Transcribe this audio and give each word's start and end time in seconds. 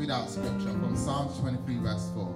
read 0.00 0.10
out 0.10 0.30
scripture 0.30 0.72
from 0.80 0.96
Psalms 0.96 1.38
23, 1.40 1.76
verse 1.76 2.10
4. 2.14 2.34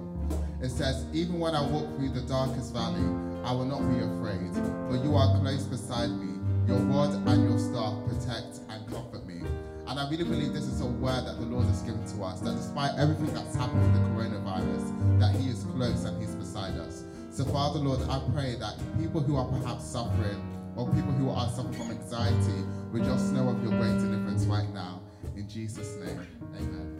It 0.61 0.69
says, 0.69 1.03
Even 1.13 1.39
when 1.39 1.55
I 1.55 1.65
walk 1.65 1.89
through 1.97 2.09
the 2.09 2.21
darkest 2.21 2.71
valley, 2.71 3.01
I 3.43 3.51
will 3.53 3.65
not 3.65 3.81
be 3.89 4.05
afraid, 4.05 4.53
for 4.85 5.03
you 5.03 5.15
are 5.15 5.33
close 5.41 5.63
beside 5.63 6.11
me. 6.11 6.37
Your 6.67 6.77
word 6.85 7.15
and 7.25 7.49
your 7.49 7.57
staff 7.57 7.97
protect 8.05 8.61
and 8.69 8.85
comfort 8.93 9.25
me. 9.25 9.41
And 9.87 9.99
I 9.99 10.07
really 10.11 10.25
believe 10.25 10.53
this 10.53 10.65
is 10.69 10.81
a 10.81 10.85
word 10.85 11.25
that 11.25 11.39
the 11.39 11.47
Lord 11.49 11.65
has 11.65 11.81
given 11.81 12.05
to 12.05 12.23
us, 12.23 12.39
that 12.41 12.53
despite 12.53 12.99
everything 12.99 13.33
that's 13.33 13.55
happened 13.55 13.81
with 13.81 13.93
the 13.93 14.09
coronavirus, 14.13 15.19
that 15.19 15.33
he 15.33 15.49
is 15.49 15.63
close 15.73 16.05
and 16.05 16.21
he's 16.21 16.35
beside 16.35 16.77
us. 16.77 17.03
So 17.31 17.45
Father 17.45 17.79
Lord, 17.79 17.99
I 18.07 18.21
pray 18.31 18.57
that 18.59 18.77
people 18.99 19.21
who 19.21 19.37
are 19.37 19.45
perhaps 19.45 19.85
suffering 19.85 20.37
or 20.77 20.85
people 20.93 21.13
who 21.13 21.31
are 21.31 21.49
suffering 21.49 21.73
from 21.73 21.91
anxiety 21.97 22.61
would 22.93 23.05
just 23.05 23.33
know 23.33 23.49
of 23.49 23.57
your 23.63 23.71
great 23.71 23.97
deliverance 23.97 24.45
right 24.45 24.69
now. 24.69 25.01
In 25.35 25.49
Jesus' 25.49 25.95
name, 26.05 26.21
amen. 26.61 26.94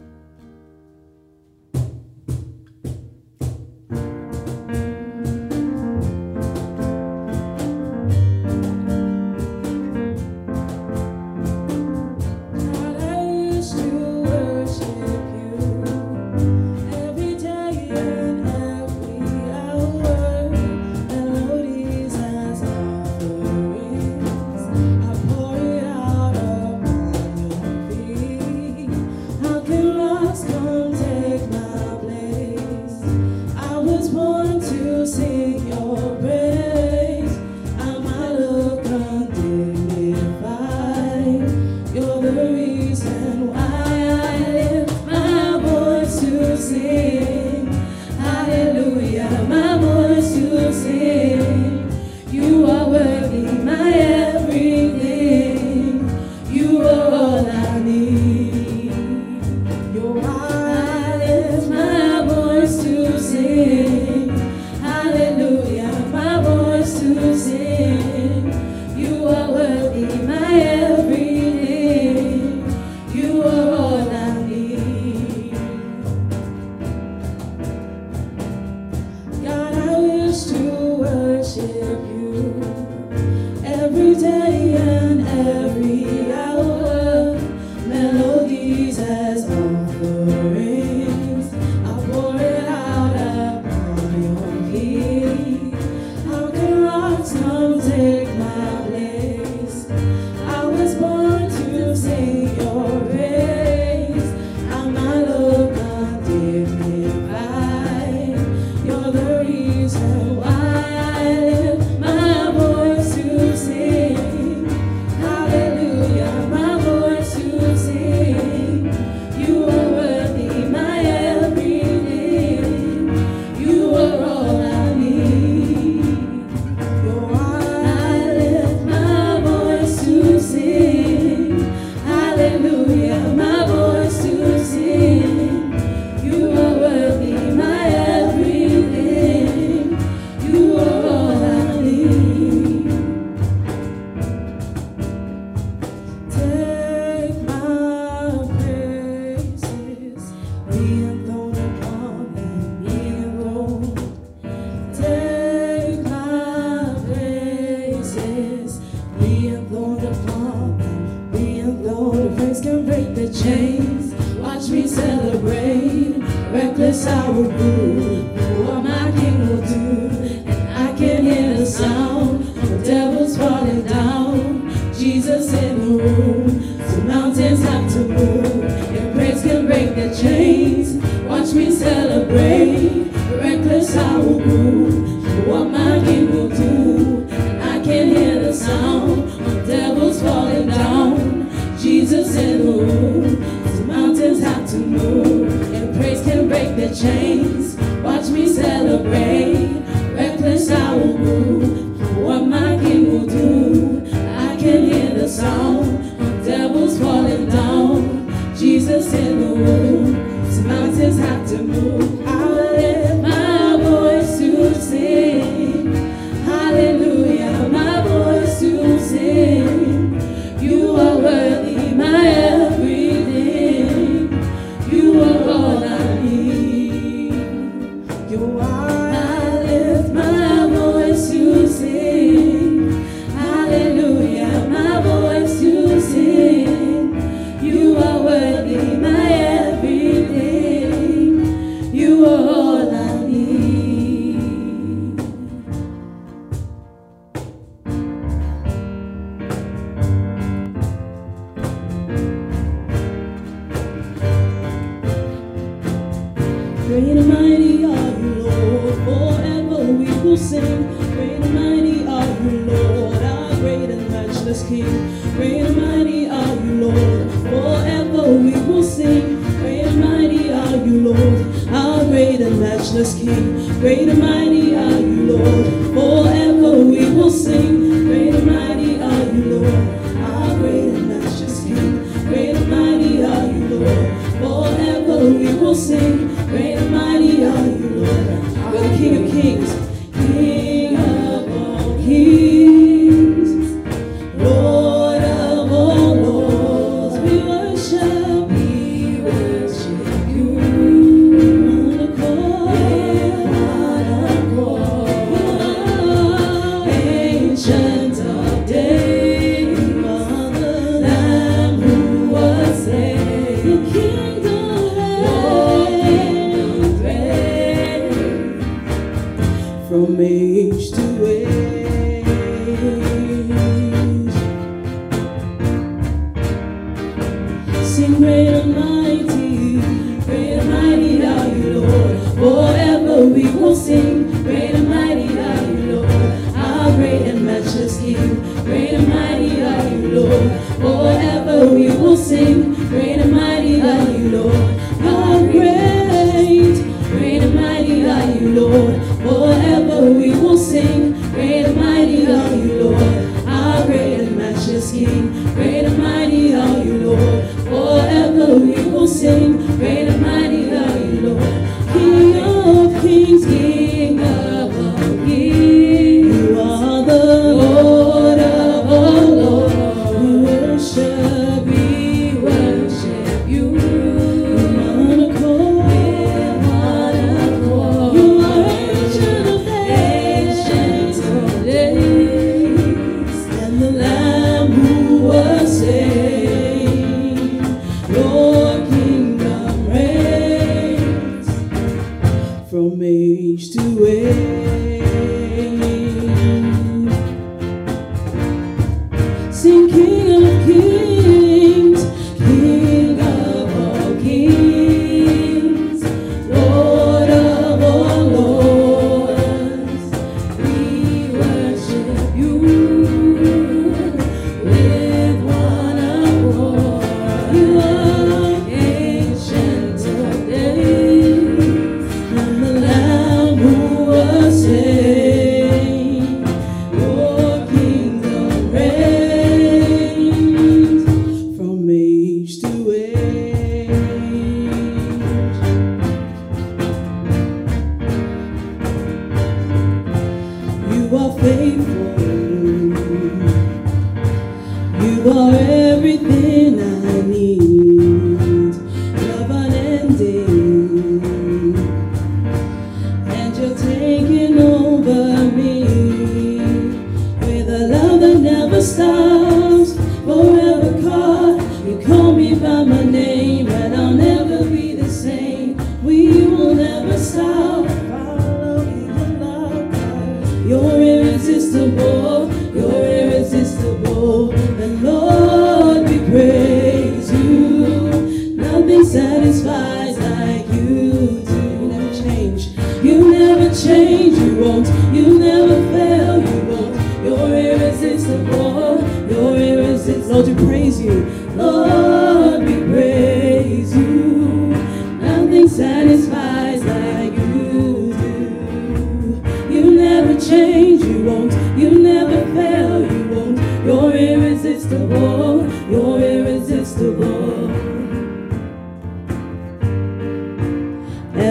Sing. 285.76 286.34
Great 286.48 286.85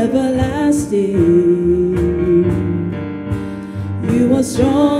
Everlasting, 0.05 1.15
you 4.03 4.35
are 4.35 4.43
stronger 4.43 4.94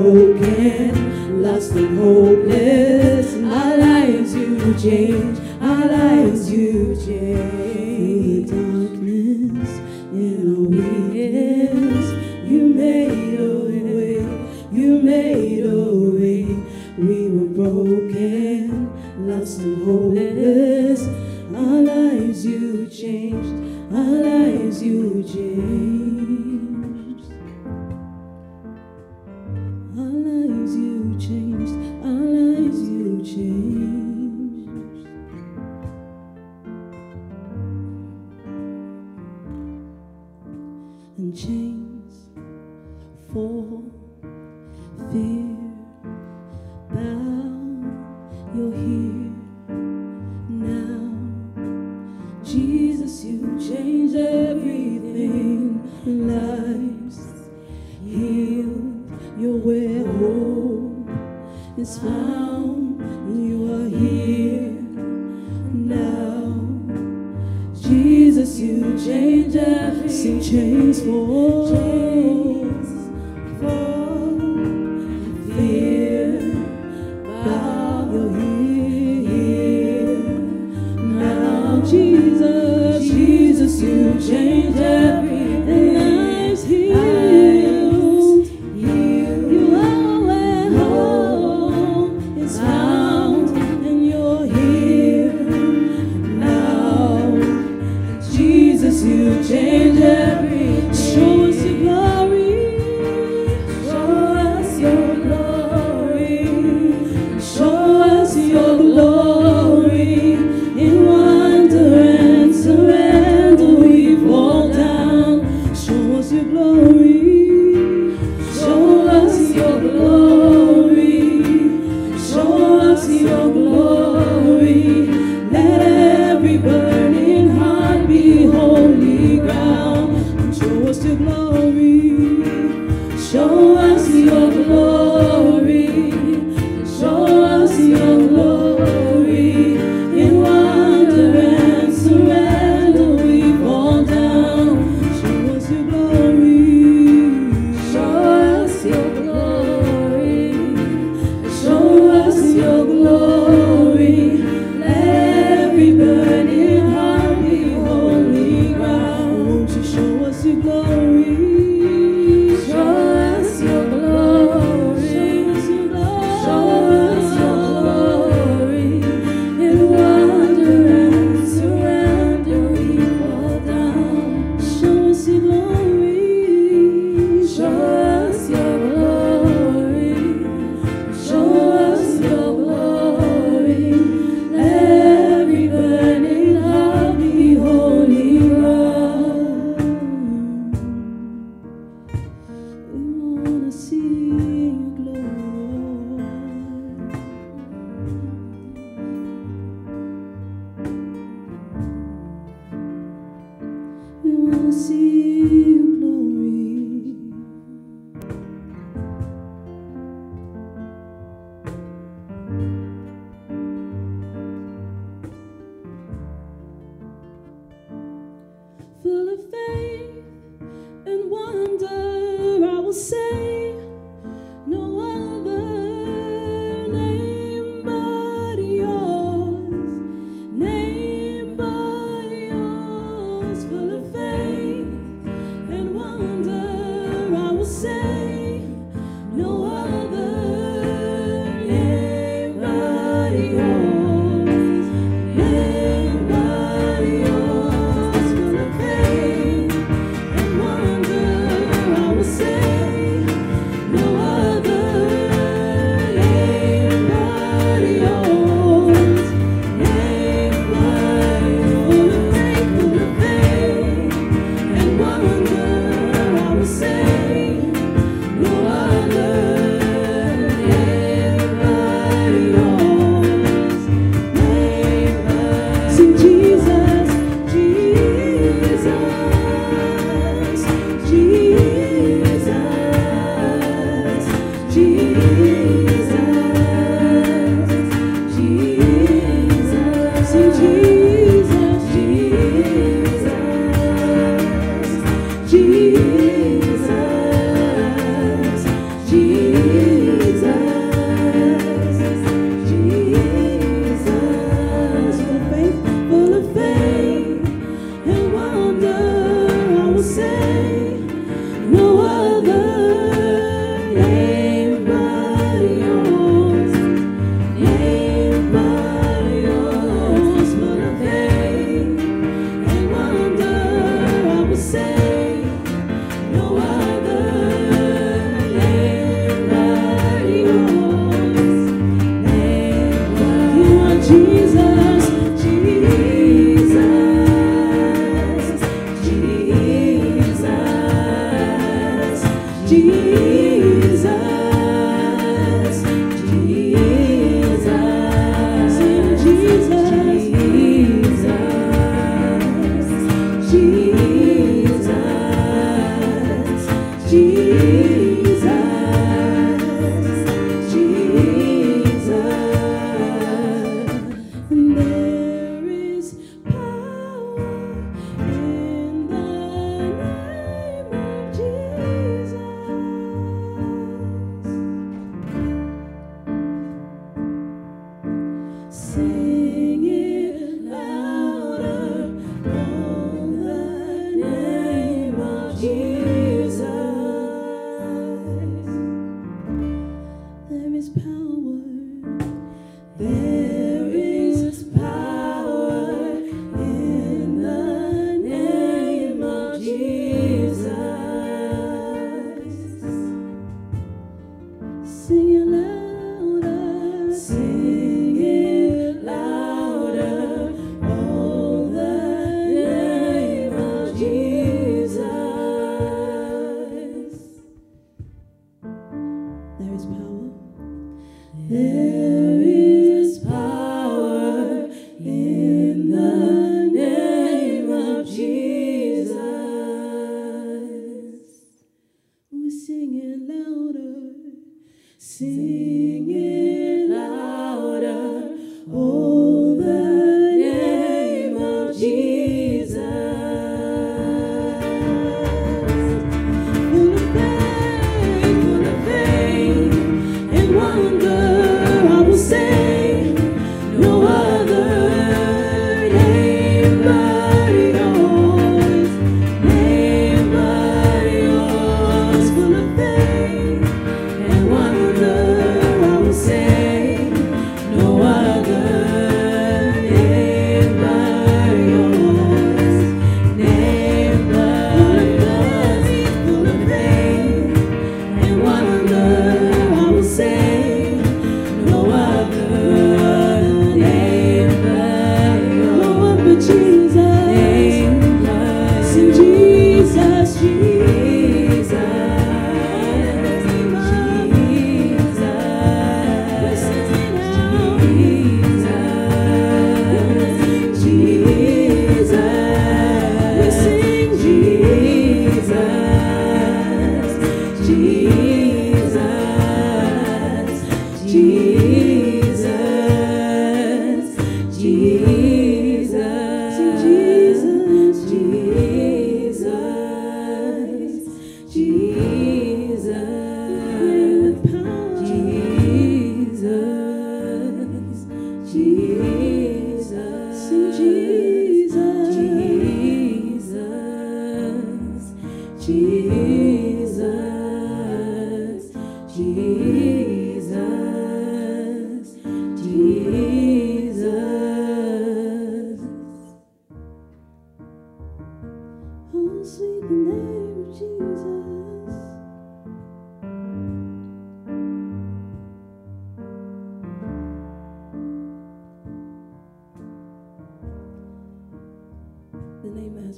broken, 0.00 1.42
lost 1.42 1.72
and 1.72 1.98
hopeless. 1.98 3.34
Our 3.34 3.76
lives 3.78 4.34
you 4.34 4.74
change, 4.74 5.38
our 5.60 5.86
lives 5.86 6.50
you 6.50 6.96
change. 6.96 7.55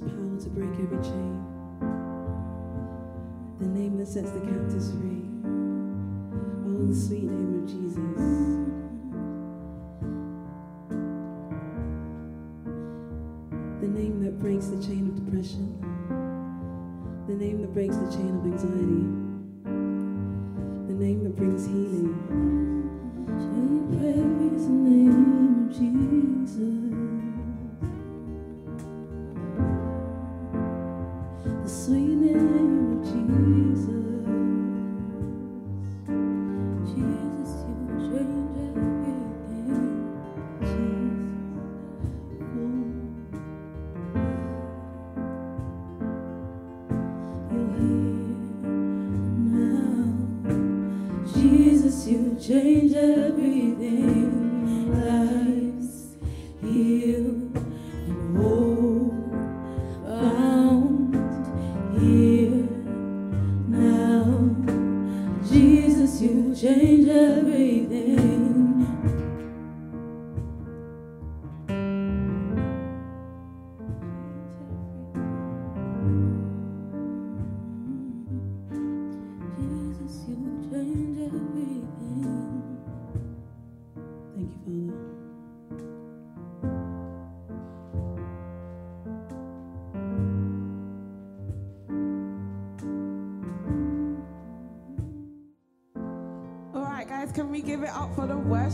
Has 0.01 0.11
power 0.11 0.39
to 0.41 0.49
break 0.51 0.71
every 0.81 1.03
chain. 1.03 1.45
The 3.59 3.67
name 3.67 3.97
that 3.99 4.07
sets 4.07 4.31
the 4.31 4.41
captives 4.41 4.91
free. 4.93 5.25
Oh, 6.67 6.87
the 6.87 6.95
sweet 6.95 7.25
name 7.25 7.63
of 7.63 7.67
Jesus. 7.67 8.58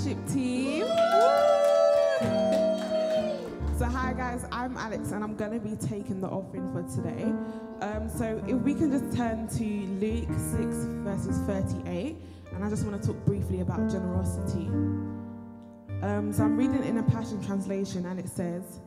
Worship 0.04 0.28
team? 0.28 0.86
So, 3.76 3.86
hi 3.86 4.12
guys, 4.12 4.44
I'm 4.52 4.76
Alex, 4.76 5.12
and 5.12 5.24
I'm 5.24 5.34
gonna 5.34 5.58
be 5.58 5.76
taking 5.76 6.20
the 6.20 6.28
offering 6.28 6.70
for 6.72 6.82
today. 6.94 7.32
Um, 7.80 8.08
so, 8.08 8.42
if 8.46 8.56
we 8.62 8.74
can 8.74 8.90
just 8.90 9.16
turn 9.16 9.48
to 9.48 9.64
Luke 9.64 10.28
6, 10.28 10.76
verses 11.04 11.38
38, 11.46 12.16
and 12.52 12.64
I 12.64 12.68
just 12.68 12.84
want 12.86 13.00
to 13.00 13.08
talk 13.08 13.24
briefly 13.24 13.60
about 13.60 13.90
generosity. 13.90 14.66
Um, 16.02 16.32
so 16.32 16.44
I'm 16.44 16.56
reading 16.56 16.84
in 16.84 16.98
a 16.98 17.02
Passion 17.02 17.42
Translation, 17.42 18.04
and 18.06 18.20
it 18.20 18.28
says, 18.28 18.80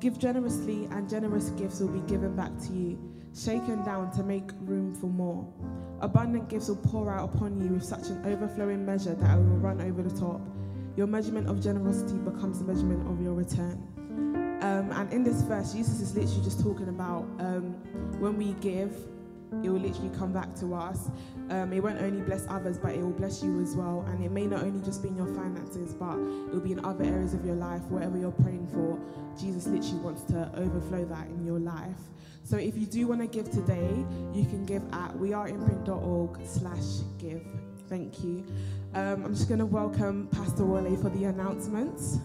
Give 0.00 0.18
generously, 0.18 0.86
and 0.90 1.08
generous 1.08 1.50
gifts 1.50 1.80
will 1.80 1.88
be 1.88 2.00
given 2.00 2.34
back 2.34 2.50
to 2.66 2.72
you, 2.72 2.98
shaken 3.34 3.84
down 3.84 4.10
to 4.12 4.24
make 4.24 4.50
room 4.62 4.94
for 4.94 5.06
more. 5.06 5.46
Abundant 6.00 6.48
gifts 6.48 6.68
will 6.68 6.76
pour 6.76 7.10
out 7.10 7.32
upon 7.32 7.60
you 7.62 7.74
with 7.74 7.84
such 7.84 8.08
an 8.08 8.26
overflowing 8.26 8.84
measure 8.84 9.14
that 9.14 9.38
it 9.38 9.40
will 9.40 9.56
run 9.58 9.80
over 9.80 10.02
the 10.02 10.18
top. 10.18 10.40
Your 10.96 11.06
measurement 11.06 11.48
of 11.48 11.60
generosity 11.60 12.18
becomes 12.18 12.58
the 12.60 12.64
measurement 12.64 13.08
of 13.08 13.20
your 13.20 13.34
return. 13.34 13.82
Um, 14.62 14.92
and 14.92 15.12
in 15.12 15.24
this 15.24 15.42
verse, 15.42 15.72
Jesus 15.72 16.00
is 16.00 16.16
literally 16.16 16.42
just 16.42 16.60
talking 16.62 16.88
about 16.88 17.26
um, 17.38 17.74
when 18.20 18.38
we 18.38 18.52
give, 18.54 18.96
it 19.62 19.68
will 19.68 19.80
literally 19.80 20.10
come 20.16 20.32
back 20.32 20.54
to 20.56 20.74
us. 20.74 21.10
Um, 21.50 21.72
it 21.72 21.82
won't 21.82 22.00
only 22.00 22.22
bless 22.22 22.46
others, 22.48 22.78
but 22.78 22.94
it 22.94 23.00
will 23.00 23.10
bless 23.10 23.42
you 23.42 23.60
as 23.60 23.76
well. 23.76 24.04
And 24.08 24.24
it 24.24 24.30
may 24.30 24.46
not 24.46 24.62
only 24.62 24.80
just 24.84 25.02
be 25.02 25.08
in 25.08 25.16
your 25.16 25.26
finances, 25.26 25.94
but 25.94 26.14
it 26.14 26.54
will 26.54 26.60
be 26.60 26.72
in 26.72 26.84
other 26.84 27.04
areas 27.04 27.34
of 27.34 27.44
your 27.44 27.56
life, 27.56 27.82
whatever 27.82 28.16
you're 28.16 28.32
praying 28.32 28.68
for. 28.68 28.98
Jesus 29.38 29.66
literally 29.66 30.00
wants 30.00 30.22
to 30.24 30.50
overflow 30.56 31.04
that 31.04 31.26
in 31.28 31.44
your 31.44 31.58
life. 31.58 32.00
So 32.42 32.56
if 32.56 32.76
you 32.76 32.86
do 32.86 33.06
want 33.06 33.20
to 33.20 33.26
give 33.26 33.50
today, 33.50 34.04
you 34.32 34.44
can 34.44 34.64
give 34.64 34.82
at 34.92 35.12
weareimprint.org 35.14 36.38
slash 36.46 37.04
give. 37.18 37.46
Thank 37.88 38.24
you. 38.24 38.44
Um, 38.94 39.24
I'm 39.24 39.34
just 39.34 39.48
going 39.48 39.58
to 39.58 39.66
welcome 39.66 40.28
Pastor 40.28 40.64
Wale 40.64 40.96
for 40.98 41.10
the 41.10 41.24
announcements. 41.24 42.18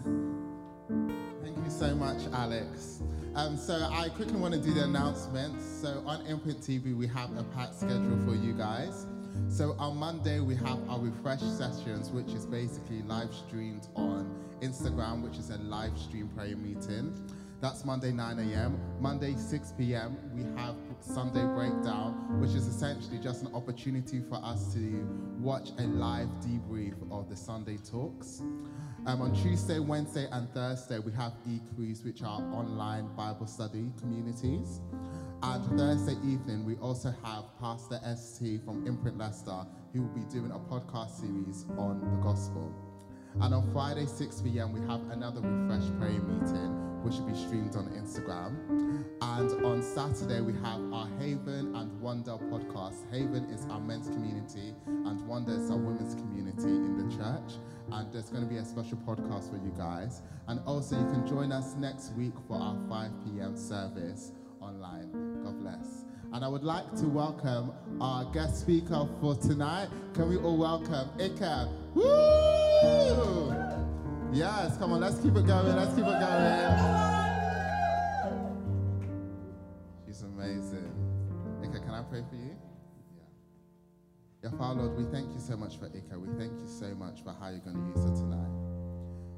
Thank 1.42 1.56
you 1.56 1.68
so 1.68 1.96
much, 1.96 2.18
Alex. 2.32 3.02
Um, 3.34 3.56
so 3.56 3.88
I 3.92 4.08
quickly 4.10 4.36
want 4.36 4.54
to 4.54 4.60
do 4.60 4.72
the 4.72 4.84
announcements. 4.84 5.64
So 5.64 6.00
on 6.06 6.24
Imprint 6.26 6.60
TV, 6.60 6.96
we 6.96 7.08
have 7.08 7.36
a 7.36 7.42
packed 7.42 7.74
schedule 7.74 8.16
for 8.24 8.36
you 8.36 8.52
guys. 8.52 9.08
So 9.48 9.74
on 9.80 9.96
Monday, 9.96 10.38
we 10.38 10.54
have 10.54 10.78
our 10.88 11.00
refresh 11.00 11.40
sessions, 11.40 12.10
which 12.10 12.28
is 12.28 12.46
basically 12.46 13.02
live 13.02 13.34
streamed 13.34 13.88
on 13.96 14.32
Instagram, 14.60 15.22
which 15.22 15.38
is 15.38 15.50
a 15.50 15.58
live 15.58 15.98
stream 15.98 16.28
prayer 16.36 16.56
meeting. 16.56 17.12
That's 17.60 17.84
Monday 17.84 18.10
9 18.10 18.38
a.m. 18.38 18.80
Monday 19.00 19.36
6 19.36 19.74
p.m. 19.76 20.16
We 20.32 20.44
have 20.58 20.76
Sunday 21.00 21.44
breakdown, 21.44 22.40
which 22.40 22.52
is 22.52 22.66
essentially 22.66 23.18
just 23.18 23.42
an 23.42 23.54
opportunity 23.54 24.22
for 24.30 24.36
us 24.42 24.72
to 24.72 25.06
watch 25.38 25.68
a 25.78 25.82
live 25.82 26.28
debrief 26.40 26.94
of 27.10 27.28
the 27.28 27.36
Sunday 27.36 27.76
talks. 27.76 28.40
Um, 29.06 29.20
on 29.20 29.34
Tuesday, 29.34 29.78
Wednesday, 29.78 30.26
and 30.32 30.50
Thursday, 30.54 31.00
we 31.00 31.12
have 31.12 31.34
e-crews, 31.46 32.02
which 32.02 32.22
are 32.22 32.40
online 32.54 33.14
Bible 33.14 33.46
study 33.46 33.92
communities. 34.00 34.80
And 35.42 35.78
Thursday 35.78 36.16
evening, 36.24 36.64
we 36.64 36.76
also 36.76 37.14
have 37.22 37.44
Pastor 37.60 38.00
ST 38.16 38.64
from 38.64 38.86
Imprint 38.86 39.18
Leicester, 39.18 39.66
who 39.92 40.02
will 40.02 40.14
be 40.14 40.24
doing 40.32 40.50
a 40.50 40.58
podcast 40.58 41.20
series 41.20 41.66
on 41.76 42.00
the 42.00 42.22
gospel. 42.22 42.89
And 43.40 43.54
on 43.54 43.70
Friday, 43.72 44.06
6 44.06 44.40
p.m., 44.42 44.72
we 44.72 44.80
have 44.86 45.00
another 45.10 45.40
refresh 45.40 45.88
prayer 45.98 46.20
meeting, 46.20 47.02
which 47.02 47.14
will 47.14 47.26
be 47.30 47.34
streamed 47.34 47.76
on 47.76 47.86
Instagram. 47.90 48.56
And 49.22 49.64
on 49.64 49.82
Saturday, 49.82 50.40
we 50.40 50.52
have 50.54 50.80
our 50.92 51.08
Haven 51.18 51.74
and 51.74 52.00
Wonder 52.00 52.32
podcast. 52.32 53.10
Haven 53.10 53.44
is 53.46 53.66
our 53.70 53.80
men's 53.80 54.08
community, 54.08 54.74
and 54.86 55.26
Wonder 55.26 55.52
is 55.52 55.70
our 55.70 55.76
women's 55.78 56.14
community 56.14 56.68
in 56.68 57.08
the 57.08 57.16
church. 57.16 57.58
And 57.92 58.12
there's 58.12 58.30
going 58.30 58.42
to 58.42 58.48
be 58.48 58.58
a 58.58 58.64
special 58.64 58.98
podcast 58.98 59.50
for 59.50 59.56
you 59.56 59.72
guys. 59.76 60.22
And 60.48 60.60
also, 60.66 60.98
you 60.98 61.06
can 61.06 61.26
join 61.26 61.52
us 61.52 61.74
next 61.76 62.12
week 62.14 62.34
for 62.46 62.56
our 62.60 62.76
5 62.88 63.10
p.m. 63.24 63.56
service 63.56 64.32
online. 64.60 65.10
God 65.42 65.60
bless. 65.60 66.04
And 66.32 66.44
I 66.44 66.48
would 66.48 66.62
like 66.62 66.94
to 66.96 67.06
welcome 67.08 67.72
our 68.00 68.24
guest 68.32 68.60
speaker 68.60 69.08
for 69.20 69.34
tonight. 69.34 69.88
Can 70.14 70.28
we 70.28 70.36
all 70.36 70.56
welcome 70.58 71.08
Ika? 71.18 71.68
Woo! 71.94 72.69
Yes, 74.32 74.76
come 74.78 74.92
on, 74.92 75.00
let's 75.00 75.18
keep 75.18 75.36
it 75.36 75.46
going. 75.46 75.76
Let's 75.76 75.94
keep 75.94 76.06
it 76.06 76.20
going. 76.20 76.80
She's 80.06 80.22
amazing. 80.22 80.92
Ika, 81.62 81.80
can 81.80 81.90
I 81.94 82.02
pray 82.08 82.22
for 82.28 82.36
you? 82.36 82.56
Yeah. 83.16 83.24
Yeah, 84.44 84.50
Father 84.56 84.82
Lord, 84.82 84.96
we 84.96 85.04
thank 85.12 85.32
you 85.34 85.40
so 85.40 85.56
much 85.56 85.78
for 85.78 85.86
Ika. 85.86 86.18
We 86.18 86.28
thank 86.38 86.52
you 86.58 86.68
so 86.68 86.94
much 86.94 87.22
for 87.22 87.34
how 87.38 87.48
you're 87.48 87.58
going 87.58 87.76
to 87.76 87.86
use 87.90 88.08
her 88.08 88.14
tonight. 88.16 88.54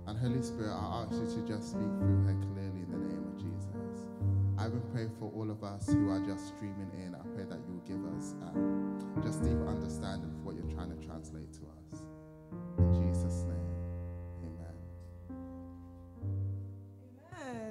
And 0.06 0.18
Holy 0.18 0.42
Spirit, 0.42 0.72
I 0.74 1.02
ask 1.02 1.12
you 1.12 1.26
to 1.26 1.48
just 1.48 1.70
speak 1.70 1.90
through 1.98 2.22
her 2.26 2.36
clearly 2.52 2.82
in 2.84 2.90
the 2.90 2.98
name 2.98 3.24
of 3.26 3.36
Jesus. 3.40 4.12
I 4.58 4.66
even 4.66 4.82
pray 4.92 5.08
for 5.18 5.32
all 5.34 5.50
of 5.50 5.64
us 5.64 5.86
who 5.88 6.10
are 6.10 6.20
just 6.20 6.48
streaming 6.48 6.90
in. 7.00 7.14
I 7.14 7.24
pray 7.34 7.44
that 7.44 7.58
you 7.66 7.74
will 7.74 7.86
give 7.88 8.04
us 8.14 8.34
um, 8.42 9.18
just 9.24 9.42
deep 9.42 9.58
understanding 9.66 10.30
of 10.30 10.44
what 10.44 10.54
you're 10.54 10.70
trying 10.74 10.90
to 10.94 11.00
translate 11.06 11.50
to 11.54 11.66
us. 11.80 12.02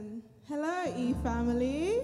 Amen. 0.02 0.24
Hello, 0.48 0.94
E 0.98 1.14
family. 1.22 2.02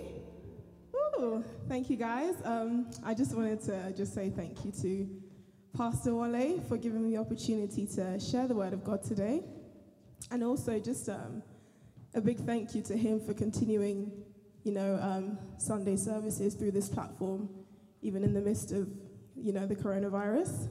Ooh, 0.95 1.43
thank 1.67 1.89
you 1.89 1.97
guys. 1.97 2.35
Um, 2.43 2.91
I 3.03 3.15
just 3.15 3.35
wanted 3.35 3.59
to 3.63 3.91
just 3.97 4.13
say 4.13 4.29
thank 4.29 4.63
you 4.63 4.71
to 4.83 5.09
Pastor 5.75 6.13
Wale 6.13 6.61
for 6.67 6.77
giving 6.77 7.03
me 7.03 7.15
the 7.15 7.17
opportunity 7.17 7.87
to 7.95 8.19
share 8.19 8.47
the 8.47 8.53
word 8.53 8.73
of 8.73 8.83
God 8.83 9.01
today, 9.01 9.43
and 10.29 10.43
also 10.43 10.79
just 10.79 11.09
um, 11.09 11.41
a 12.13 12.21
big 12.21 12.37
thank 12.37 12.75
you 12.75 12.83
to 12.83 12.95
him 12.95 13.19
for 13.19 13.33
continuing, 13.33 14.11
you 14.63 14.73
know, 14.73 14.99
um, 15.01 15.39
Sunday 15.57 15.95
services 15.95 16.53
through 16.53 16.71
this 16.71 16.89
platform, 16.89 17.49
even 18.03 18.23
in 18.23 18.31
the 18.31 18.41
midst 18.41 18.71
of, 18.73 18.87
you 19.35 19.51
know, 19.51 19.65
the 19.65 19.75
coronavirus. 19.75 20.67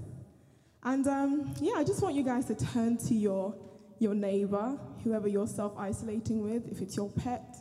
And 0.84 1.04
um, 1.08 1.54
yeah, 1.60 1.74
I 1.76 1.82
just 1.82 2.02
want 2.02 2.14
you 2.14 2.22
guys 2.22 2.44
to 2.44 2.54
turn 2.54 2.98
to 2.98 3.14
your 3.14 3.56
your 3.98 4.14
neighbor, 4.14 4.78
whoever 5.04 5.28
you're 5.28 5.46
self 5.46 5.76
isolating 5.78 6.42
with, 6.42 6.70
if 6.70 6.80
it's 6.80 6.96
your 6.96 7.10
pet, 7.10 7.56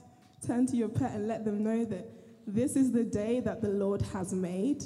turn 0.46 0.66
to 0.68 0.76
your 0.76 0.90
pet 0.90 1.12
and 1.14 1.28
let 1.28 1.46
them 1.46 1.64
know 1.64 1.86
that 1.86 2.08
this 2.48 2.76
is 2.76 2.92
the 2.92 3.04
day 3.04 3.40
that 3.40 3.62
the 3.62 3.70
Lord 3.70 4.02
has 4.14 4.34
made, 4.34 4.84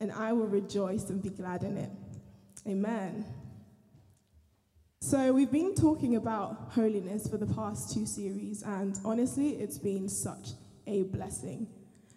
and 0.00 0.12
I 0.12 0.32
will 0.32 0.46
rejoice 0.46 1.10
and 1.10 1.22
be 1.22 1.30
glad 1.30 1.64
in 1.64 1.76
it. 1.76 1.90
Amen. 2.66 3.24
So, 5.00 5.32
we've 5.32 5.50
been 5.50 5.74
talking 5.74 6.14
about 6.14 6.70
holiness 6.70 7.26
for 7.26 7.36
the 7.36 7.46
past 7.46 7.92
two 7.92 8.06
series, 8.06 8.62
and 8.62 8.98
honestly, 9.04 9.50
it's 9.50 9.78
been 9.78 10.08
such 10.08 10.50
a 10.86 11.02
blessing. 11.04 11.66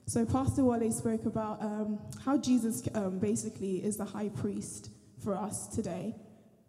So, 0.06 0.24
Pastor 0.24 0.64
Wale 0.64 0.92
spoke 0.92 1.26
about 1.26 1.64
um, 1.64 2.00
how 2.24 2.38
Jesus 2.38 2.88
um, 2.94 3.18
basically 3.18 3.84
is 3.84 3.98
the 3.98 4.06
high 4.06 4.30
priest 4.30 4.92
for 5.24 5.36
us 5.36 5.68
today 5.68 6.14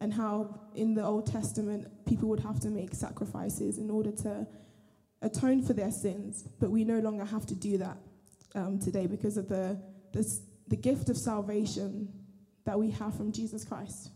and 0.01 0.13
how 0.13 0.61
in 0.75 0.95
the 0.95 1.05
Old 1.05 1.27
Testament 1.27 1.89
people 2.07 2.29
would 2.29 2.41
have 2.41 2.61
to 2.61 2.69
make 2.69 2.95
sacrifices 2.95 3.79
in 3.79 3.91
order 3.91 4.13
to 4.13 4.47
atone 5.23 5.63
for 5.63 5.73
their 5.73 5.91
sins, 5.91 6.45
but 6.61 6.71
we 6.71 6.85
no 6.85 6.99
longer 6.99 7.25
have 7.25 7.47
to 7.47 7.55
do 7.55 7.79
that 7.79 7.97
um, 8.55 8.79
today 8.79 9.07
because 9.07 9.37
of 9.37 9.49
the, 9.49 9.81
the 10.13 10.23
the 10.69 10.77
gift 10.77 11.09
of 11.09 11.17
salvation 11.17 12.09
that 12.65 12.79
we 12.79 12.91
have 12.91 13.17
from 13.17 13.33
Jesus 13.33 13.65
Christ. 13.65 14.11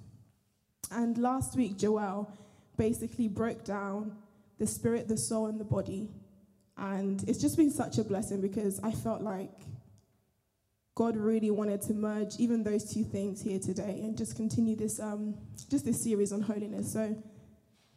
And 0.90 1.16
last 1.18 1.56
week, 1.56 1.78
Joel 1.78 2.32
basically 2.76 3.28
broke 3.28 3.64
down 3.64 4.16
the 4.58 4.66
spirit, 4.66 5.08
the 5.08 5.16
soul, 5.16 5.46
and 5.46 5.60
the 5.60 5.64
body, 5.64 6.08
and 6.76 7.22
it's 7.28 7.40
just 7.40 7.56
been 7.56 7.70
such 7.70 7.98
a 7.98 8.04
blessing 8.04 8.40
because 8.40 8.80
I 8.82 8.90
felt 8.90 9.22
like 9.22 9.52
God 11.00 11.16
really 11.16 11.50
wanted 11.50 11.80
to 11.80 11.94
merge 11.94 12.36
even 12.38 12.62
those 12.62 12.84
two 12.92 13.04
things 13.04 13.40
here 13.40 13.58
today 13.58 14.00
and 14.02 14.18
just 14.18 14.36
continue 14.36 14.76
this 14.76 15.00
um, 15.00 15.34
just 15.70 15.86
this 15.86 16.04
series 16.04 16.30
on 16.30 16.42
holiness. 16.42 16.92
So 16.92 17.16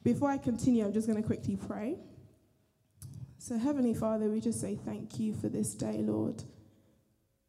before 0.04 0.30
I 0.30 0.38
continue, 0.38 0.86
I'm 0.86 0.94
just 0.94 1.06
going 1.06 1.22
to 1.22 1.28
quickly 1.28 1.58
pray. 1.58 1.98
So 3.39 3.58
Heavenly 3.58 3.94
Father, 3.94 4.30
we 4.30 4.39
just 4.39 4.62
say 4.62 4.80
thank 4.86 5.20
you 5.20 5.34
for 5.34 5.50
this 5.50 5.74
day, 5.74 5.98
Lord. 5.98 6.44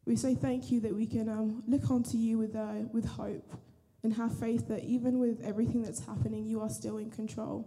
We 0.05 0.17
say 0.17 0.35
thank 0.35 0.71
you 0.71 0.81
that 0.81 0.93
we 0.93 1.05
can 1.05 1.29
um, 1.29 1.63
look 1.67 1.89
onto 1.89 2.17
you 2.17 2.37
with 2.37 2.53
uh, 2.53 2.89
with 2.91 3.05
hope 3.05 3.49
and 4.03 4.13
have 4.13 4.37
faith 4.37 4.67
that 4.67 4.83
even 4.83 5.19
with 5.19 5.39
everything 5.41 5.83
that's 5.83 6.05
happening, 6.05 6.45
you 6.45 6.59
are 6.59 6.69
still 6.69 6.97
in 6.97 7.11
control. 7.11 7.65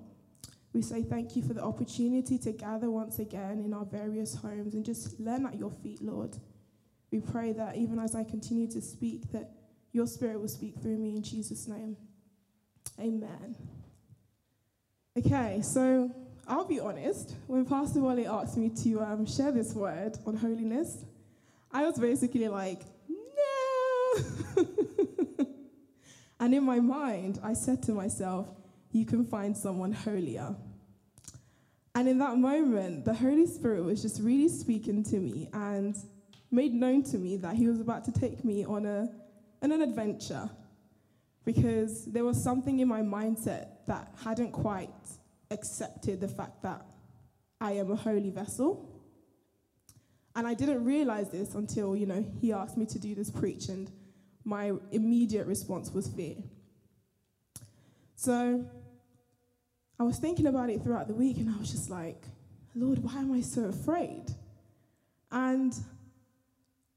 We 0.74 0.82
say 0.82 1.04
thank 1.04 1.36
you 1.36 1.42
for 1.42 1.54
the 1.54 1.64
opportunity 1.64 2.36
to 2.36 2.52
gather 2.52 2.90
once 2.90 3.18
again 3.18 3.62
in 3.64 3.72
our 3.72 3.86
various 3.86 4.34
homes 4.34 4.74
and 4.74 4.84
just 4.84 5.18
learn 5.18 5.46
at 5.46 5.56
your 5.56 5.70
feet, 5.70 6.02
Lord. 6.02 6.36
We 7.10 7.20
pray 7.20 7.52
that 7.52 7.76
even 7.76 7.98
as 7.98 8.14
I 8.14 8.24
continue 8.24 8.66
to 8.68 8.80
speak, 8.82 9.32
that 9.32 9.50
your 9.92 10.06
spirit 10.06 10.40
will 10.40 10.48
speak 10.48 10.74
through 10.80 10.98
me 10.98 11.16
in 11.16 11.22
Jesus' 11.22 11.66
name. 11.66 11.96
Amen. 13.00 13.56
Okay, 15.16 15.60
so 15.62 16.10
I'll 16.46 16.66
be 16.66 16.80
honest. 16.80 17.34
When 17.46 17.64
Pastor 17.64 18.00
Wale 18.00 18.30
asked 18.30 18.56
me 18.56 18.70
to 18.82 19.00
um, 19.00 19.26
share 19.26 19.52
this 19.52 19.74
word 19.74 20.18
on 20.26 20.36
holiness, 20.36 21.04
I 21.72 21.84
was 21.84 21.98
basically 21.98 22.48
like, 22.48 22.82
no. 23.08 24.66
and 26.40 26.54
in 26.54 26.64
my 26.64 26.80
mind, 26.80 27.40
I 27.42 27.54
said 27.54 27.82
to 27.84 27.92
myself, 27.92 28.48
you 28.92 29.04
can 29.04 29.24
find 29.24 29.56
someone 29.56 29.92
holier. 29.92 30.54
And 31.94 32.08
in 32.08 32.18
that 32.18 32.38
moment, 32.38 33.04
the 33.04 33.14
Holy 33.14 33.46
Spirit 33.46 33.84
was 33.84 34.00
just 34.00 34.20
really 34.22 34.48
speaking 34.48 35.02
to 35.04 35.16
me 35.16 35.50
and 35.52 35.96
made 36.50 36.72
known 36.72 37.02
to 37.04 37.18
me 37.18 37.36
that 37.38 37.54
He 37.54 37.66
was 37.66 37.80
about 37.80 38.04
to 38.04 38.12
take 38.12 38.44
me 38.44 38.64
on, 38.64 38.86
a, 38.86 39.08
on 39.62 39.72
an 39.72 39.82
adventure 39.82 40.50
because 41.44 42.04
there 42.06 42.24
was 42.24 42.42
something 42.42 42.80
in 42.80 42.88
my 42.88 43.00
mindset 43.00 43.68
that 43.86 44.12
hadn't 44.22 44.52
quite 44.52 44.90
accepted 45.50 46.20
the 46.20 46.28
fact 46.28 46.62
that 46.62 46.84
I 47.60 47.72
am 47.72 47.90
a 47.90 47.96
holy 47.96 48.30
vessel. 48.30 49.02
And 50.36 50.46
I 50.46 50.54
didn't 50.54 50.84
realize 50.84 51.30
this 51.30 51.54
until, 51.54 51.96
you 51.96 52.06
know, 52.06 52.24
he 52.40 52.52
asked 52.52 52.76
me 52.76 52.86
to 52.86 52.98
do 52.98 53.14
this 53.14 53.30
preach, 53.30 53.68
and 53.68 53.90
my 54.44 54.72
immediate 54.92 55.46
response 55.46 55.90
was 55.90 56.06
fear. 56.08 56.36
So 58.14 58.64
I 59.98 60.02
was 60.02 60.18
thinking 60.18 60.46
about 60.46 60.70
it 60.70 60.82
throughout 60.84 61.08
the 61.08 61.14
week, 61.14 61.38
and 61.38 61.48
I 61.50 61.58
was 61.58 61.70
just 61.70 61.90
like, 61.90 62.22
Lord, 62.74 63.02
why 63.02 63.14
am 63.14 63.32
I 63.32 63.40
so 63.40 63.64
afraid? 63.64 64.26
And 65.32 65.74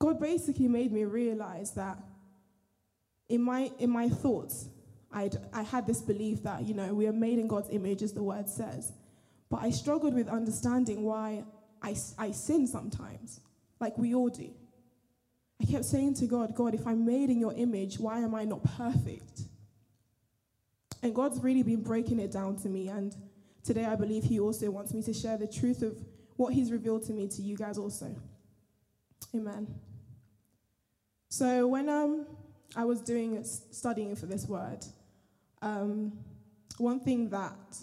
God 0.02 0.20
basically 0.20 0.68
made 0.68 0.92
me 0.92 1.06
realize 1.06 1.74
that 1.74 1.96
in 3.30 3.40
my, 3.40 3.70
in 3.78 3.92
my 3.92 4.10
thoughts, 4.10 4.68
I'd, 5.14 5.38
I 5.54 5.62
had 5.62 5.86
this 5.86 6.02
belief 6.02 6.42
that, 6.42 6.64
you 6.64 6.74
know, 6.74 6.92
we 6.96 7.06
are 7.06 7.14
made 7.14 7.38
in 7.38 7.48
God's 7.48 7.70
image, 7.70 8.02
as 8.02 8.12
the 8.12 8.24
word 8.24 8.50
says. 8.50 8.94
But 9.52 9.62
I 9.62 9.70
struggled 9.70 10.16
with 10.16 10.28
understanding 10.28 11.04
why 11.04 11.44
I, 11.84 11.96
I 12.18 12.32
sin 12.32 12.66
sometimes, 12.66 13.42
like 13.80 13.96
we 13.96 14.16
all 14.16 14.30
do. 14.30 14.50
I 15.62 15.66
kept 15.66 15.86
saying 15.86 16.16
to 16.16 16.26
God, 16.26 16.56
God, 16.56 16.74
if 16.74 16.88
I'm 16.88 17.06
made 17.06 17.30
in 17.30 17.40
your 17.40 17.54
image, 17.54 18.00
why 18.00 18.22
am 18.22 18.34
I 18.34 18.44
not 18.44 18.64
perfect? 18.76 19.42
And 21.04 21.14
God's 21.14 21.44
really 21.44 21.62
been 21.62 21.84
breaking 21.84 22.20
it 22.20 22.32
down 22.32 22.56
to 22.62 22.70
me. 22.70 22.88
And 22.88 23.16
today 23.64 23.86
I 23.86 23.96
believe 23.96 24.24
He 24.24 24.40
also 24.40 24.72
wants 24.72 24.96
me 24.96 25.04
to 25.04 25.14
share 25.14 25.38
the 25.38 25.46
truth 25.46 25.84
of 25.84 25.96
what 26.38 26.56
He's 26.56 26.72
revealed 26.72 27.06
to 27.06 27.14
me 27.14 27.28
to 27.28 27.44
you 27.44 27.56
guys 27.56 27.78
also. 27.78 28.16
Amen. 29.36 29.68
So 31.32 31.66
when 31.66 31.88
um, 31.88 32.26
I 32.76 32.84
was 32.84 33.00
doing 33.00 33.42
studying 33.46 34.18
for 34.18 34.26
this 34.26 34.48
word, 34.48 34.80
um, 35.62 36.12
one 36.78 37.00
thing 37.00 37.30
that 37.30 37.78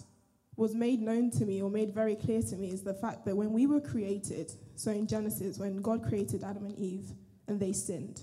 was 0.55 0.75
made 0.75 1.01
known 1.01 1.31
to 1.31 1.45
me 1.47 1.59
or 1.59 1.71
made 1.71 1.91
very 1.91 2.15
clear 2.15 2.43
to 2.43 2.55
me 2.55 2.69
is 2.69 2.83
the 2.83 2.93
fact 2.93 3.25
that 3.25 3.35
when 3.35 3.51
we 3.51 3.65
were 3.65 3.81
created, 3.81 4.51
so 4.75 4.91
in 4.91 5.07
Genesis, 5.07 5.57
when 5.57 5.81
God 5.81 6.07
created 6.07 6.43
Adam 6.43 6.65
and 6.65 6.77
Eve 6.77 7.07
and 7.47 7.59
they 7.59 7.73
sinned, 7.73 8.21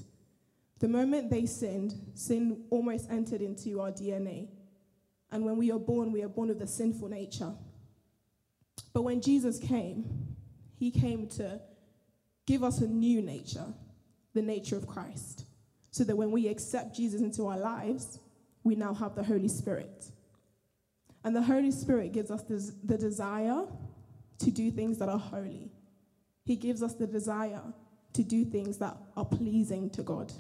the 0.79 0.87
moment 0.87 1.29
they 1.29 1.45
sinned, 1.45 1.95
sin 2.15 2.63
almost 2.71 3.11
entered 3.11 3.41
into 3.41 3.81
our 3.81 3.91
DNA. 3.91 4.47
And 5.33 5.45
when 5.45 5.57
we 5.57 5.73
are 5.73 5.79
born, 5.81 6.13
we 6.13 6.23
are 6.23 6.29
born 6.29 6.51
with 6.51 6.63
a 6.63 6.69
sinful 6.69 7.09
nature. 7.09 7.53
But 8.93 9.03
when 9.03 9.21
Jesus 9.21 9.59
came, 9.59 10.05
he 10.79 10.93
came 10.93 11.27
to 11.31 11.61
give 12.47 12.63
us 12.63 12.79
a 12.79 12.87
new 12.87 13.23
nature, 13.23 13.75
the 14.37 14.43
nature 14.43 14.77
of 14.77 14.87
Christ. 14.87 15.47
So 15.91 16.05
that 16.05 16.17
when 16.17 16.31
we 16.31 16.47
accept 16.47 16.95
Jesus 16.95 17.21
into 17.21 17.47
our 17.47 17.59
lives, 17.59 18.21
we 18.63 18.77
now 18.77 18.95
have 18.95 19.17
the 19.17 19.25
Holy 19.25 19.49
Spirit. 19.49 20.05
And 21.25 21.35
the 21.35 21.43
Holy 21.43 21.73
Spirit 21.73 22.13
gives 22.13 22.31
us 22.31 22.43
the 22.43 22.99
desire 22.99 23.65
to 24.39 24.51
do 24.51 24.71
things 24.71 24.99
that 24.99 25.09
are 25.09 25.19
holy. 25.19 25.73
He 26.45 26.55
gives 26.55 26.83
us 26.83 26.95
the 26.95 27.07
desire 27.07 27.63
to 28.13 28.23
do 28.23 28.45
things 28.45 28.79
that 28.79 28.97
are 29.17 29.25
pleasing 29.25 29.91
to 29.91 30.03
God. 30.03 30.33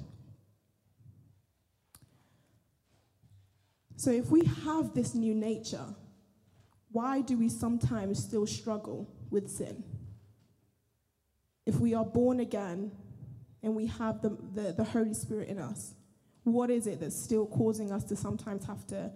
So, 3.96 4.10
if 4.10 4.30
we 4.30 4.44
have 4.64 4.94
this 4.94 5.14
new 5.14 5.34
nature, 5.34 5.86
why 6.92 7.22
do 7.22 7.38
we 7.38 7.48
sometimes 7.48 8.22
still 8.22 8.46
struggle 8.46 9.10
with 9.30 9.48
sin? 9.48 9.82
If 11.64 11.80
we 11.80 11.94
are 11.94 12.04
born 12.04 12.40
again 12.40 12.92
and 13.66 13.74
we 13.74 13.86
have 13.86 14.22
the, 14.22 14.28
the, 14.54 14.72
the, 14.72 14.84
Holy 14.84 15.12
Spirit 15.12 15.48
in 15.48 15.58
us, 15.58 15.92
what 16.44 16.70
is 16.70 16.86
it 16.86 17.00
that's 17.00 17.20
still 17.20 17.46
causing 17.46 17.90
us 17.90 18.04
to 18.04 18.14
sometimes 18.14 18.64
have 18.64 18.86
to 18.86 19.10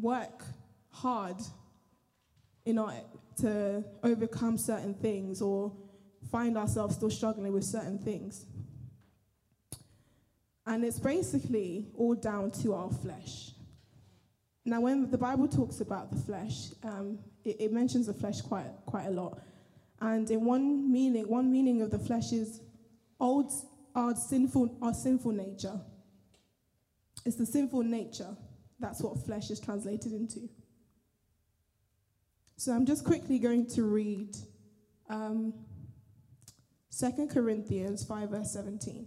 work 0.00 0.44
hard 0.90 1.36
in 2.66 2.76
order 2.76 3.02
to 3.36 3.84
overcome 4.02 4.58
certain 4.58 4.94
things 4.94 5.40
or 5.40 5.72
find 6.28 6.58
ourselves 6.58 6.96
still 6.96 7.08
struggling 7.08 7.52
with 7.52 7.62
certain 7.62 8.00
things? 8.00 8.46
And 10.66 10.84
it's 10.84 10.98
basically 10.98 11.86
all 11.96 12.16
down 12.16 12.50
to 12.62 12.74
our 12.74 12.90
flesh. 12.90 13.52
Now, 14.64 14.80
when 14.80 15.08
the 15.08 15.18
Bible 15.18 15.46
talks 15.46 15.80
about 15.80 16.10
the 16.10 16.16
flesh, 16.16 16.70
um, 16.82 17.20
it, 17.44 17.60
it, 17.60 17.72
mentions 17.72 18.08
the 18.08 18.14
flesh 18.14 18.40
quite, 18.40 18.72
quite 18.86 19.06
a 19.06 19.10
lot. 19.12 19.38
And 20.00 20.28
in 20.28 20.44
one 20.44 20.90
meaning, 20.90 21.28
one 21.28 21.52
meaning 21.52 21.80
of 21.80 21.92
the 21.92 21.98
flesh 22.00 22.32
is 22.32 22.60
old, 23.20 23.52
our 23.94 24.14
sinful, 24.14 24.76
our 24.82 24.94
sinful 24.94 25.32
nature. 25.32 25.80
It's 27.24 27.36
the 27.36 27.46
sinful 27.46 27.82
nature. 27.82 28.36
That's 28.80 29.00
what 29.00 29.24
flesh 29.24 29.50
is 29.50 29.60
translated 29.60 30.12
into. 30.12 30.48
So 32.56 32.72
I'm 32.72 32.86
just 32.86 33.04
quickly 33.04 33.38
going 33.38 33.66
to 33.68 33.84
read 33.84 34.36
um, 35.08 35.54
2 36.98 37.28
Corinthians 37.28 38.04
5, 38.04 38.30
verse 38.30 38.52
17. 38.52 39.06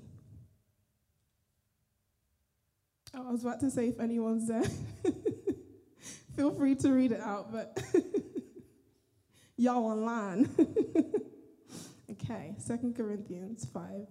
Oh, 3.16 3.28
I 3.28 3.32
was 3.32 3.44
about 3.44 3.60
to 3.62 3.72
say 3.72 3.88
if 3.88 4.00
anyone's 4.00 4.48
there. 4.48 4.64
Feel 6.36 6.54
free 6.54 6.76
to 6.76 6.92
read 6.92 7.12
it 7.12 7.22
out, 7.22 7.52
but 7.52 7.82
y'all 9.58 9.86
online. 9.86 10.50
okay, 12.12 12.56
Second 12.60 12.96
Corinthians 12.96 13.66
5, 13.74 14.08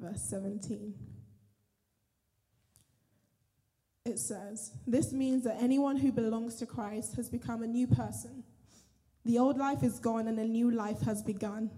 verse 0.00 0.22
17. 0.22 0.94
It 4.04 4.18
says, 4.18 4.72
This 4.86 5.12
means 5.12 5.44
that 5.44 5.58
anyone 5.60 5.96
who 5.96 6.10
belongs 6.10 6.56
to 6.56 6.66
Christ 6.66 7.16
has 7.16 7.28
become 7.28 7.62
a 7.62 7.66
new 7.66 7.86
person. 7.86 8.44
The 9.24 9.38
old 9.38 9.58
life 9.58 9.82
is 9.82 9.98
gone 9.98 10.26
and 10.26 10.38
a 10.38 10.44
new 10.44 10.70
life 10.70 11.02
has 11.02 11.22
begun. 11.22 11.70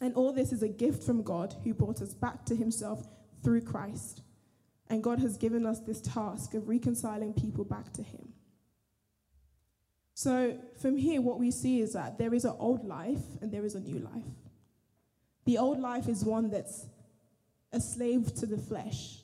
And 0.00 0.14
all 0.14 0.32
this 0.32 0.52
is 0.52 0.62
a 0.62 0.68
gift 0.68 1.04
from 1.04 1.22
God 1.22 1.54
who 1.62 1.74
brought 1.74 2.00
us 2.00 2.14
back 2.14 2.44
to 2.46 2.56
himself 2.56 3.06
through 3.42 3.60
Christ. 3.62 4.22
And 4.88 5.02
God 5.02 5.20
has 5.20 5.36
given 5.36 5.66
us 5.66 5.80
this 5.80 6.00
task 6.00 6.54
of 6.54 6.68
reconciling 6.68 7.34
people 7.34 7.64
back 7.64 7.92
to 7.94 8.02
him. 8.02 8.32
So, 10.14 10.58
from 10.80 10.96
here, 10.96 11.20
what 11.20 11.40
we 11.40 11.50
see 11.50 11.80
is 11.80 11.92
that 11.94 12.18
there 12.18 12.34
is 12.34 12.44
an 12.44 12.54
old 12.58 12.84
life 12.84 13.22
and 13.40 13.50
there 13.50 13.64
is 13.64 13.74
a 13.74 13.80
new 13.80 13.98
life. 13.98 14.22
The 15.44 15.58
old 15.58 15.80
life 15.80 16.08
is 16.08 16.24
one 16.24 16.50
that's 16.50 16.86
a 17.74 17.80
slave 17.80 18.34
to 18.36 18.46
the 18.46 18.56
flesh. 18.56 19.18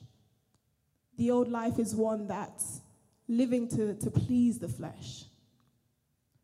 The 1.16 1.30
old 1.30 1.48
life 1.48 1.78
is 1.78 1.94
one 1.94 2.26
that's 2.26 2.80
living 3.28 3.68
to, 3.68 3.94
to 3.94 4.10
please 4.10 4.58
the 4.58 4.68
flesh. 4.68 5.24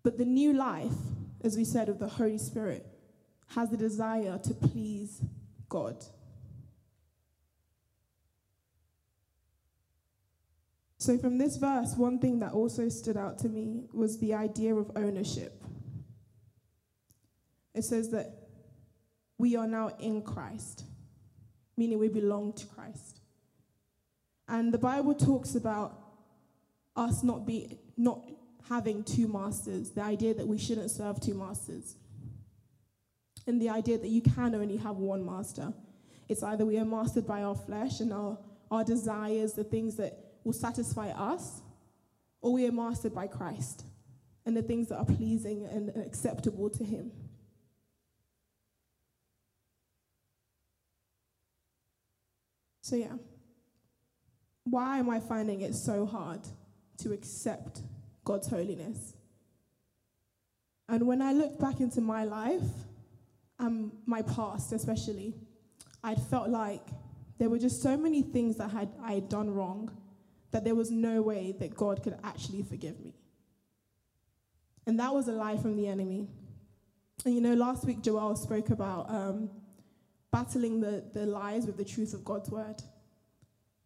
But 0.03 0.16
the 0.16 0.25
new 0.25 0.53
life, 0.53 0.92
as 1.42 1.57
we 1.57 1.64
said, 1.64 1.88
of 1.88 1.99
the 1.99 2.09
Holy 2.09 2.38
Spirit, 2.38 2.87
has 3.49 3.71
the 3.71 3.77
desire 3.77 4.38
to 4.45 4.55
please 4.55 5.21
God. 5.69 5.97
So, 10.99 11.19
from 11.19 11.38
this 11.38 11.57
verse, 11.57 11.95
one 11.97 12.19
thing 12.19 12.38
that 12.40 12.53
also 12.53 12.88
stood 12.88 13.16
out 13.16 13.38
to 13.40 13.49
me 13.49 13.85
was 13.92 14.19
the 14.19 14.35
idea 14.35 14.75
of 14.75 14.90
ownership. 14.97 15.62
It 17.75 17.85
says 17.85 18.11
that 18.11 18.49
we 19.38 19.55
are 19.57 19.66
now 19.66 19.90
in 20.01 20.23
Christ, 20.23 20.85
meaning 21.77 21.99
we 21.99 22.09
belong 22.09 22.53
to 22.55 22.67
Christ. 22.67 23.21
And 24.49 24.73
the 24.73 24.79
Bible 24.79 25.15
talks 25.15 25.55
about 25.55 25.99
us 26.95 27.23
not, 27.23 27.47
be, 27.47 27.79
not 27.97 28.21
having 28.69 29.03
two 29.03 29.29
masters, 29.29 29.91
the 29.91 30.03
idea 30.03 30.35
that 30.35 30.47
we 30.47 30.59
shouldn't 30.59 30.91
serve 30.91 31.21
two 31.21 31.35
masters, 31.35 31.97
and 33.47 33.61
the 33.61 33.69
idea 33.69 33.99
that 33.99 34.09
you 34.09 34.21
can 34.21 34.55
only 34.55 34.77
have 34.77 34.97
one 34.97 35.25
master. 35.25 35.73
It's 36.29 36.43
either 36.43 36.65
we 36.65 36.79
are 36.79 36.85
mastered 36.85 37.27
by 37.27 37.43
our 37.43 37.55
flesh 37.55 38.01
and 38.01 38.12
our, 38.12 38.39
our 38.71 38.83
desires, 38.83 39.53
the 39.53 39.65
things 39.65 39.97
that 39.97 40.19
will 40.43 40.53
satisfy 40.53 41.11
us, 41.11 41.61
or 42.41 42.53
we 42.53 42.67
are 42.67 42.73
mastered 42.73 43.15
by 43.15 43.27
Christ 43.27 43.85
and 44.45 44.57
the 44.57 44.62
things 44.62 44.89
that 44.89 44.97
are 44.97 45.05
pleasing 45.05 45.67
and 45.67 45.91
acceptable 45.97 46.71
to 46.71 46.85
Him. 46.85 47.11
So, 52.87 52.94
yeah. 52.94 53.16
Why 54.62 54.99
am 54.99 55.11
I 55.11 55.18
finding 55.18 55.62
it 55.62 55.75
so 55.75 56.07
hard 56.07 56.42
to 56.99 57.12
accept 57.12 57.81
God's 58.25 58.46
holiness? 58.46 59.14
And 60.88 61.05
when 61.05 61.20
I 61.20 61.33
look 61.33 61.59
back 61.59 61.81
into 61.81 62.01
my 62.01 62.22
life, 62.22 62.62
and 63.59 63.90
my 64.07 64.22
past 64.22 64.72
especially, 64.72 65.35
I'd 66.05 66.22
felt 66.31 66.49
like 66.49 66.87
there 67.38 67.51
were 67.51 67.59
just 67.59 67.83
so 67.83 67.96
many 67.96 68.22
things 68.22 68.55
that 68.59 68.70
had, 68.70 68.90
I 69.03 69.14
had 69.14 69.29
done 69.29 69.51
wrong 69.53 69.90
that 70.53 70.62
there 70.62 70.77
was 70.77 70.92
no 70.92 71.22
way 71.22 71.57
that 71.59 71.75
God 71.75 72.05
could 72.05 72.16
actually 72.22 72.62
forgive 72.62 73.01
me. 73.01 73.16
And 74.87 75.01
that 75.01 75.12
was 75.12 75.27
a 75.27 75.33
lie 75.33 75.57
from 75.57 75.77
the 75.77 75.88
enemy. 75.88 76.29
And 77.25 77.35
you 77.35 77.40
know, 77.40 77.55
last 77.55 77.85
week 77.85 78.01
Joel 78.01 78.37
spoke 78.37 78.70
about 78.70 79.11
um, 79.11 79.51
battling 80.33 80.81
the, 80.81 81.05
the 81.15 81.27
lies 81.27 81.67
with 81.67 81.77
the 81.77 81.85
truth 81.85 82.15
of 82.15 82.25
God's 82.25 82.51
word. 82.51 82.83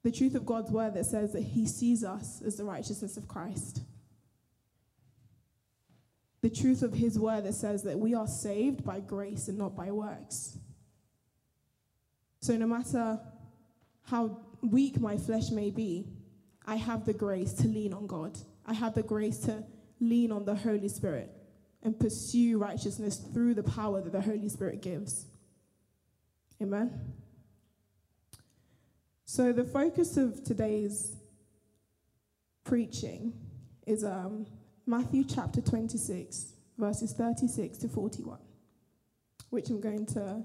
The 0.02 0.12
truth 0.12 0.34
of 0.34 0.46
God's 0.46 0.70
word 0.70 0.94
that 0.94 1.06
says 1.06 1.32
that 1.32 1.42
he 1.42 1.66
sees 1.66 2.02
us 2.04 2.42
as 2.42 2.56
the 2.56 2.64
righteousness 2.64 3.16
of 3.16 3.28
Christ. 3.28 3.82
the 6.42 6.50
truth 6.50 6.82
of 6.82 6.94
his 6.94 7.18
word 7.18 7.44
that 7.44 7.54
says 7.54 7.82
that 7.82 7.98
we 7.98 8.14
are 8.14 8.26
saved 8.26 8.84
by 8.84 9.00
grace 9.00 9.48
and 9.48 9.58
not 9.58 9.76
by 9.76 9.90
works. 9.90 10.56
So 12.40 12.56
no 12.56 12.66
matter 12.66 13.20
how 14.04 14.38
weak 14.62 14.98
my 14.98 15.18
flesh 15.18 15.50
may 15.50 15.70
be, 15.70 16.06
I 16.66 16.76
have 16.76 17.04
the 17.04 17.12
grace 17.12 17.52
to 17.54 17.68
lean 17.68 17.92
on 17.92 18.06
God. 18.06 18.38
I 18.64 18.72
have 18.72 18.94
the 18.94 19.02
grace 19.02 19.38
to 19.40 19.64
lean 20.00 20.32
on 20.32 20.44
the 20.44 20.54
Holy 20.54 20.88
Spirit 20.88 21.30
and 21.82 21.98
pursue 21.98 22.58
righteousness 22.58 23.16
through 23.16 23.54
the 23.54 23.62
power 23.62 24.00
that 24.00 24.12
the 24.12 24.20
Holy 24.20 24.48
Spirit 24.48 24.80
gives. 24.80 25.26
Amen. 26.62 26.90
So, 29.24 29.52
the 29.52 29.64
focus 29.64 30.16
of 30.18 30.44
today's 30.44 31.16
preaching 32.64 33.32
is 33.86 34.04
um, 34.04 34.46
Matthew 34.86 35.24
chapter 35.24 35.62
26, 35.62 36.52
verses 36.76 37.12
36 37.12 37.78
to 37.78 37.88
41, 37.88 38.38
which 39.48 39.70
I'm 39.70 39.80
going 39.80 40.04
to 40.06 40.42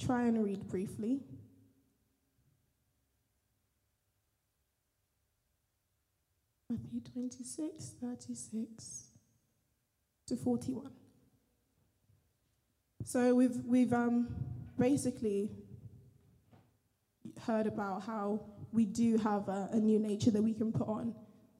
try 0.00 0.24
and 0.24 0.42
read 0.42 0.68
briefly. 0.68 1.20
Matthew 6.68 7.00
26, 7.12 7.94
36 8.02 9.04
to 10.26 10.36
41. 10.36 10.90
So 13.04 13.34
we've, 13.34 13.56
we've 13.66 13.92
um, 13.92 14.28
basically 14.82 15.48
heard 17.46 17.68
about 17.68 18.02
how 18.02 18.40
we 18.72 18.84
do 18.84 19.16
have 19.16 19.48
a, 19.48 19.68
a 19.72 19.76
new 19.76 20.00
nature 20.00 20.32
that 20.32 20.42
we 20.42 20.52
can 20.52 20.72
put 20.72 20.88
on 20.88 21.14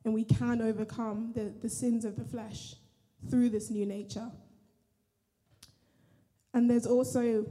and 0.04 0.12
we 0.12 0.24
can 0.24 0.60
overcome 0.60 1.30
the, 1.36 1.52
the 1.62 1.68
sins 1.68 2.04
of 2.04 2.16
the 2.16 2.24
flesh 2.24 2.74
through 3.30 3.48
this 3.48 3.70
new 3.70 3.86
nature. 3.86 4.28
And 6.52 6.68
there's 6.68 6.84
also, 6.84 7.46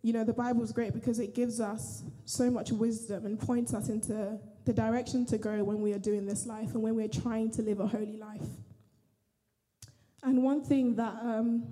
you 0.00 0.14
know, 0.14 0.24
the 0.24 0.32
Bible 0.32 0.62
is 0.62 0.72
great 0.72 0.94
because 0.94 1.18
it 1.18 1.34
gives 1.34 1.60
us 1.60 2.02
so 2.24 2.50
much 2.50 2.72
wisdom 2.72 3.26
and 3.26 3.38
points 3.38 3.74
us 3.74 3.90
into 3.90 4.38
the 4.64 4.72
direction 4.72 5.26
to 5.26 5.36
go 5.36 5.62
when 5.62 5.82
we 5.82 5.92
are 5.92 5.98
doing 5.98 6.24
this 6.24 6.46
life 6.46 6.72
and 6.72 6.82
when 6.82 6.96
we're 6.96 7.06
trying 7.06 7.50
to 7.50 7.60
live 7.60 7.80
a 7.80 7.86
holy 7.86 8.16
life. 8.16 8.48
And 10.22 10.42
one 10.42 10.64
thing 10.64 10.96
that 10.96 11.14
um, 11.22 11.64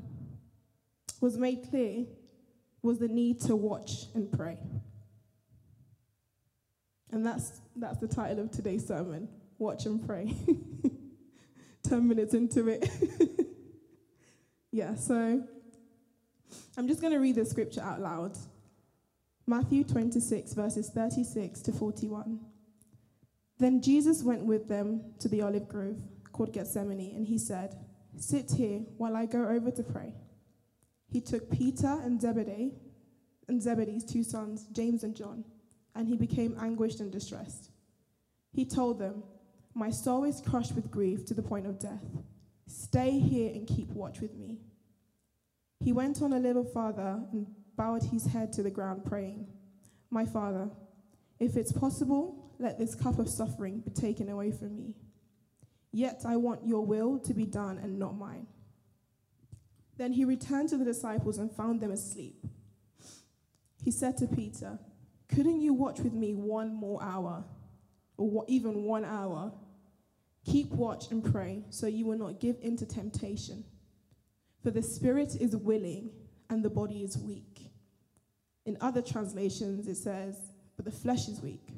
was 1.22 1.38
made 1.38 1.70
clear 1.70 2.04
was 2.82 2.98
the 2.98 3.08
need 3.08 3.40
to 3.42 3.56
watch 3.56 4.06
and 4.14 4.30
pray. 4.30 4.58
And 7.12 7.26
that's, 7.26 7.60
that's 7.76 7.98
the 7.98 8.08
title 8.08 8.44
of 8.44 8.50
today's 8.50 8.86
sermon 8.86 9.28
Watch 9.58 9.86
and 9.86 10.04
Pray. 10.06 10.34
10 11.82 12.06
minutes 12.06 12.34
into 12.34 12.68
it. 12.68 12.88
yeah, 14.72 14.94
so 14.94 15.42
I'm 16.76 16.88
just 16.88 17.00
going 17.00 17.12
to 17.12 17.18
read 17.18 17.34
the 17.34 17.44
scripture 17.44 17.82
out 17.82 18.00
loud 18.00 18.38
Matthew 19.46 19.82
26, 19.82 20.52
verses 20.52 20.90
36 20.90 21.60
to 21.62 21.72
41. 21.72 22.38
Then 23.58 23.82
Jesus 23.82 24.22
went 24.22 24.44
with 24.44 24.68
them 24.68 25.02
to 25.18 25.28
the 25.28 25.42
olive 25.42 25.68
grove 25.68 25.98
called 26.30 26.52
Gethsemane, 26.52 27.16
and 27.16 27.26
he 27.26 27.36
said, 27.36 27.74
Sit 28.16 28.52
here 28.52 28.82
while 28.96 29.16
I 29.16 29.26
go 29.26 29.48
over 29.48 29.72
to 29.72 29.82
pray. 29.82 30.14
He 31.10 31.20
took 31.20 31.50
Peter 31.50 32.00
and 32.04 32.20
Zebedee 32.20 32.72
and 33.48 33.60
Zebedee's 33.60 34.04
two 34.04 34.22
sons, 34.22 34.66
James 34.72 35.02
and 35.02 35.16
John, 35.16 35.44
and 35.94 36.06
he 36.06 36.16
became 36.16 36.56
anguished 36.60 37.00
and 37.00 37.10
distressed. 37.10 37.70
He 38.52 38.64
told 38.64 38.98
them, 38.98 39.24
My 39.74 39.90
soul 39.90 40.24
is 40.24 40.40
crushed 40.40 40.74
with 40.74 40.90
grief 40.90 41.26
to 41.26 41.34
the 41.34 41.42
point 41.42 41.66
of 41.66 41.80
death. 41.80 42.04
Stay 42.66 43.18
here 43.18 43.50
and 43.52 43.66
keep 43.66 43.90
watch 43.90 44.20
with 44.20 44.36
me. 44.36 44.58
He 45.80 45.92
went 45.92 46.22
on 46.22 46.32
a 46.32 46.38
little 46.38 46.64
farther 46.64 47.20
and 47.32 47.46
bowed 47.76 48.04
his 48.04 48.26
head 48.26 48.52
to 48.52 48.62
the 48.62 48.70
ground, 48.70 49.04
praying, 49.04 49.48
My 50.10 50.24
Father, 50.24 50.70
if 51.40 51.56
it's 51.56 51.72
possible, 51.72 52.52
let 52.58 52.78
this 52.78 52.94
cup 52.94 53.18
of 53.18 53.28
suffering 53.28 53.80
be 53.80 53.90
taken 53.90 54.28
away 54.28 54.52
from 54.52 54.76
me. 54.76 54.94
Yet 55.90 56.22
I 56.24 56.36
want 56.36 56.66
your 56.66 56.84
will 56.84 57.18
to 57.20 57.34
be 57.34 57.46
done 57.46 57.78
and 57.78 57.98
not 57.98 58.16
mine. 58.16 58.46
Then 60.00 60.14
he 60.14 60.24
returned 60.24 60.70
to 60.70 60.78
the 60.78 60.84
disciples 60.86 61.36
and 61.36 61.52
found 61.52 61.82
them 61.82 61.90
asleep. 61.90 62.46
He 63.84 63.90
said 63.90 64.16
to 64.16 64.26
Peter, 64.26 64.78
Couldn't 65.28 65.60
you 65.60 65.74
watch 65.74 66.00
with 66.00 66.14
me 66.14 66.32
one 66.32 66.74
more 66.74 67.02
hour, 67.02 67.44
or 68.16 68.46
even 68.48 68.84
one 68.84 69.04
hour? 69.04 69.52
Keep 70.46 70.70
watch 70.70 71.10
and 71.10 71.22
pray, 71.22 71.66
so 71.68 71.86
you 71.86 72.06
will 72.06 72.16
not 72.16 72.40
give 72.40 72.56
in 72.62 72.78
to 72.78 72.86
temptation. 72.86 73.62
For 74.62 74.70
the 74.70 74.82
spirit 74.82 75.36
is 75.38 75.54
willing, 75.54 76.12
and 76.48 76.64
the 76.64 76.70
body 76.70 77.02
is 77.02 77.18
weak. 77.18 77.70
In 78.64 78.78
other 78.80 79.02
translations, 79.02 79.86
it 79.86 79.98
says, 79.98 80.50
But 80.76 80.86
the 80.86 80.92
flesh 80.92 81.28
is 81.28 81.42
weak. 81.42 81.74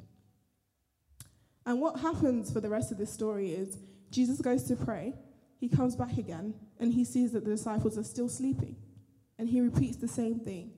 And 1.65 1.81
what 1.81 1.99
happens 1.99 2.53
for 2.53 2.61
the 2.61 2.69
rest 2.69 2.89
of 2.89 2.97
this 2.97 3.11
story 3.11 3.51
is 3.51 3.77
Jesus 4.11 4.39
goes 4.39 4.63
to 4.69 4.77
pray, 4.77 5.13
he 5.59 5.67
comes 5.67 5.97
back 5.97 6.17
again, 6.17 6.53
and 6.83 6.93
he 6.93 7.05
sees 7.05 7.31
that 7.31 7.45
the 7.45 7.51
disciples 7.51 7.97
are 7.97 8.03
still 8.03 8.27
sleeping. 8.27 8.75
And 9.39 9.47
he 9.47 9.61
repeats 9.61 9.95
the 9.97 10.07
same 10.07 10.39
thing 10.39 10.73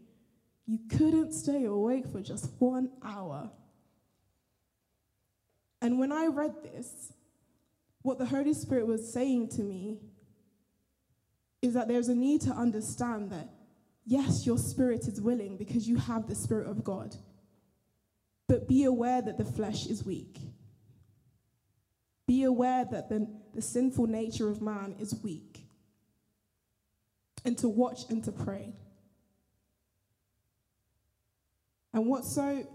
You 0.68 0.80
couldn't 0.88 1.34
stay 1.34 1.66
awake 1.66 2.06
for 2.12 2.22
just 2.22 2.52
one 2.60 2.92
hour. 3.04 3.50
And 5.82 6.00
when 6.00 6.12
I 6.12 6.28
read 6.28 6.64
this, 6.64 7.12
what 8.04 8.20
the 8.20 8.26
Holy 8.26 8.54
Spirit 8.54 8.86
was 8.86 9.12
saying 9.12 9.50
to 9.50 9.64
me 9.64 9.98
is 11.64 11.74
that 11.74 11.88
there's 11.88 12.08
a 12.08 12.16
need 12.16 12.42
to 12.42 12.52
understand 12.52 13.32
that, 13.32 13.50
yes, 14.06 14.46
your 14.46 14.60
spirit 14.60 15.08
is 15.08 15.20
willing 15.20 15.58
because 15.58 15.88
you 15.88 15.98
have 15.98 16.28
the 16.28 16.36
Spirit 16.36 16.68
of 16.68 16.84
God. 16.84 17.16
But 18.48 18.68
be 18.68 18.84
aware 18.84 19.24
that 19.24 19.40
the 19.40 19.46
flesh 19.46 19.88
is 19.88 20.06
weak. 20.06 20.38
Be 22.28 22.44
aware 22.44 22.86
that 22.86 23.10
the, 23.10 23.28
the 23.56 23.62
sinful 23.62 24.06
nature 24.06 24.50
of 24.50 24.62
man 24.62 24.96
is 25.00 25.20
weak. 25.24 25.55
And 27.46 27.58
to 27.60 27.70
watch 27.70 28.10
and 28.10 28.24
to 28.24 28.32
pray. 28.32 28.74
And 31.94 32.08
what's 32.08 32.34
so 32.36 32.68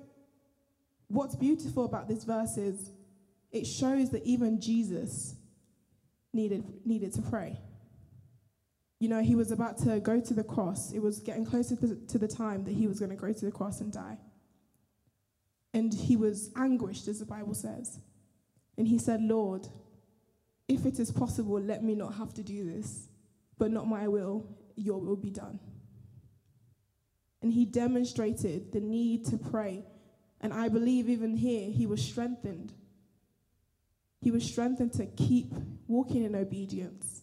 what's 1.09 1.35
beautiful 1.35 1.85
about 1.85 2.09
this 2.09 2.25
verse 2.25 2.57
is 2.57 2.91
it 3.53 3.67
shows 3.67 4.11
that 4.11 4.25
even 4.25 4.61
Jesus 4.61 5.35
needed 6.33 6.65
needed 6.87 7.13
to 7.15 7.23
pray. 7.23 7.59
You 9.01 9.09
know, 9.09 9.23
he 9.23 9.35
was 9.35 9.51
about 9.51 9.79
to 9.79 9.99
go 10.01 10.21
to 10.21 10.35
the 10.35 10.45
cross. 10.45 10.93
It 10.93 11.01
was 11.01 11.21
getting 11.21 11.45
closer 11.45 11.75
to, 11.77 11.97
to 12.09 12.19
the 12.19 12.29
time 12.29 12.65
that 12.65 12.75
he 12.75 12.87
was 12.87 12.99
going 12.99 13.11
to 13.11 13.17
go 13.17 13.33
to 13.33 13.45
the 13.45 13.51
cross 13.51 13.81
and 13.81 13.93
die. 13.93 14.19
And 15.73 15.93
he 15.93 16.17
was 16.17 16.51
anguished, 16.55 17.09
as 17.09 17.19
the 17.19 17.25
Bible 17.25 17.55
says. 17.55 17.99
And 18.77 18.87
he 18.87 18.99
said, 18.99 19.23
Lord, 19.23 19.69
if 20.69 20.85
it 20.85 20.99
is 20.99 21.11
possible, 21.11 21.59
let 21.61 21.83
me 21.83 21.95
not 21.95 22.15
have 22.15 22.35
to 22.35 22.43
do 22.43 22.71
this, 22.71 23.09
but 23.59 23.71
not 23.71 23.87
my 23.87 24.07
will, 24.07 24.47
your 24.81 24.99
will 24.99 25.17
be 25.17 25.31
done. 25.31 25.59
And 27.43 27.53
he 27.53 27.65
demonstrated 27.65 28.73
the 28.73 28.81
need 28.81 29.27
to 29.27 29.39
pray. 29.39 29.85
And 30.41 30.53
I 30.53 30.69
believe 30.69 31.09
even 31.09 31.37
here, 31.37 31.71
he 31.71 31.87
was 31.87 32.03
strengthened. 32.03 32.73
He 34.21 34.31
was 34.31 34.45
strengthened 34.45 34.93
to 34.95 35.07
keep 35.07 35.53
walking 35.87 36.25
in 36.25 36.35
obedience 36.35 37.23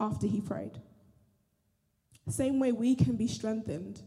after 0.00 0.26
he 0.26 0.40
prayed. 0.40 0.80
Same 2.28 2.58
way 2.58 2.72
we 2.72 2.94
can 2.94 3.16
be 3.16 3.28
strengthened 3.28 4.00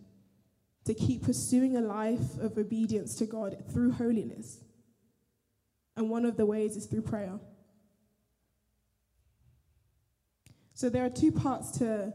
to 0.85 0.93
keep 0.93 1.23
pursuing 1.23 1.77
a 1.77 1.81
life 1.81 2.37
of 2.39 2.57
obedience 2.57 3.15
to 3.15 3.25
God 3.25 3.63
through 3.71 3.91
holiness. 3.91 4.59
And 5.95 6.09
one 6.09 6.25
of 6.25 6.37
the 6.37 6.45
ways 6.45 6.75
is 6.75 6.85
through 6.85 7.03
prayer. 7.03 7.39
So 10.73 10.89
there 10.89 11.05
are 11.05 11.09
two 11.09 11.31
parts 11.31 11.71
to, 11.79 12.13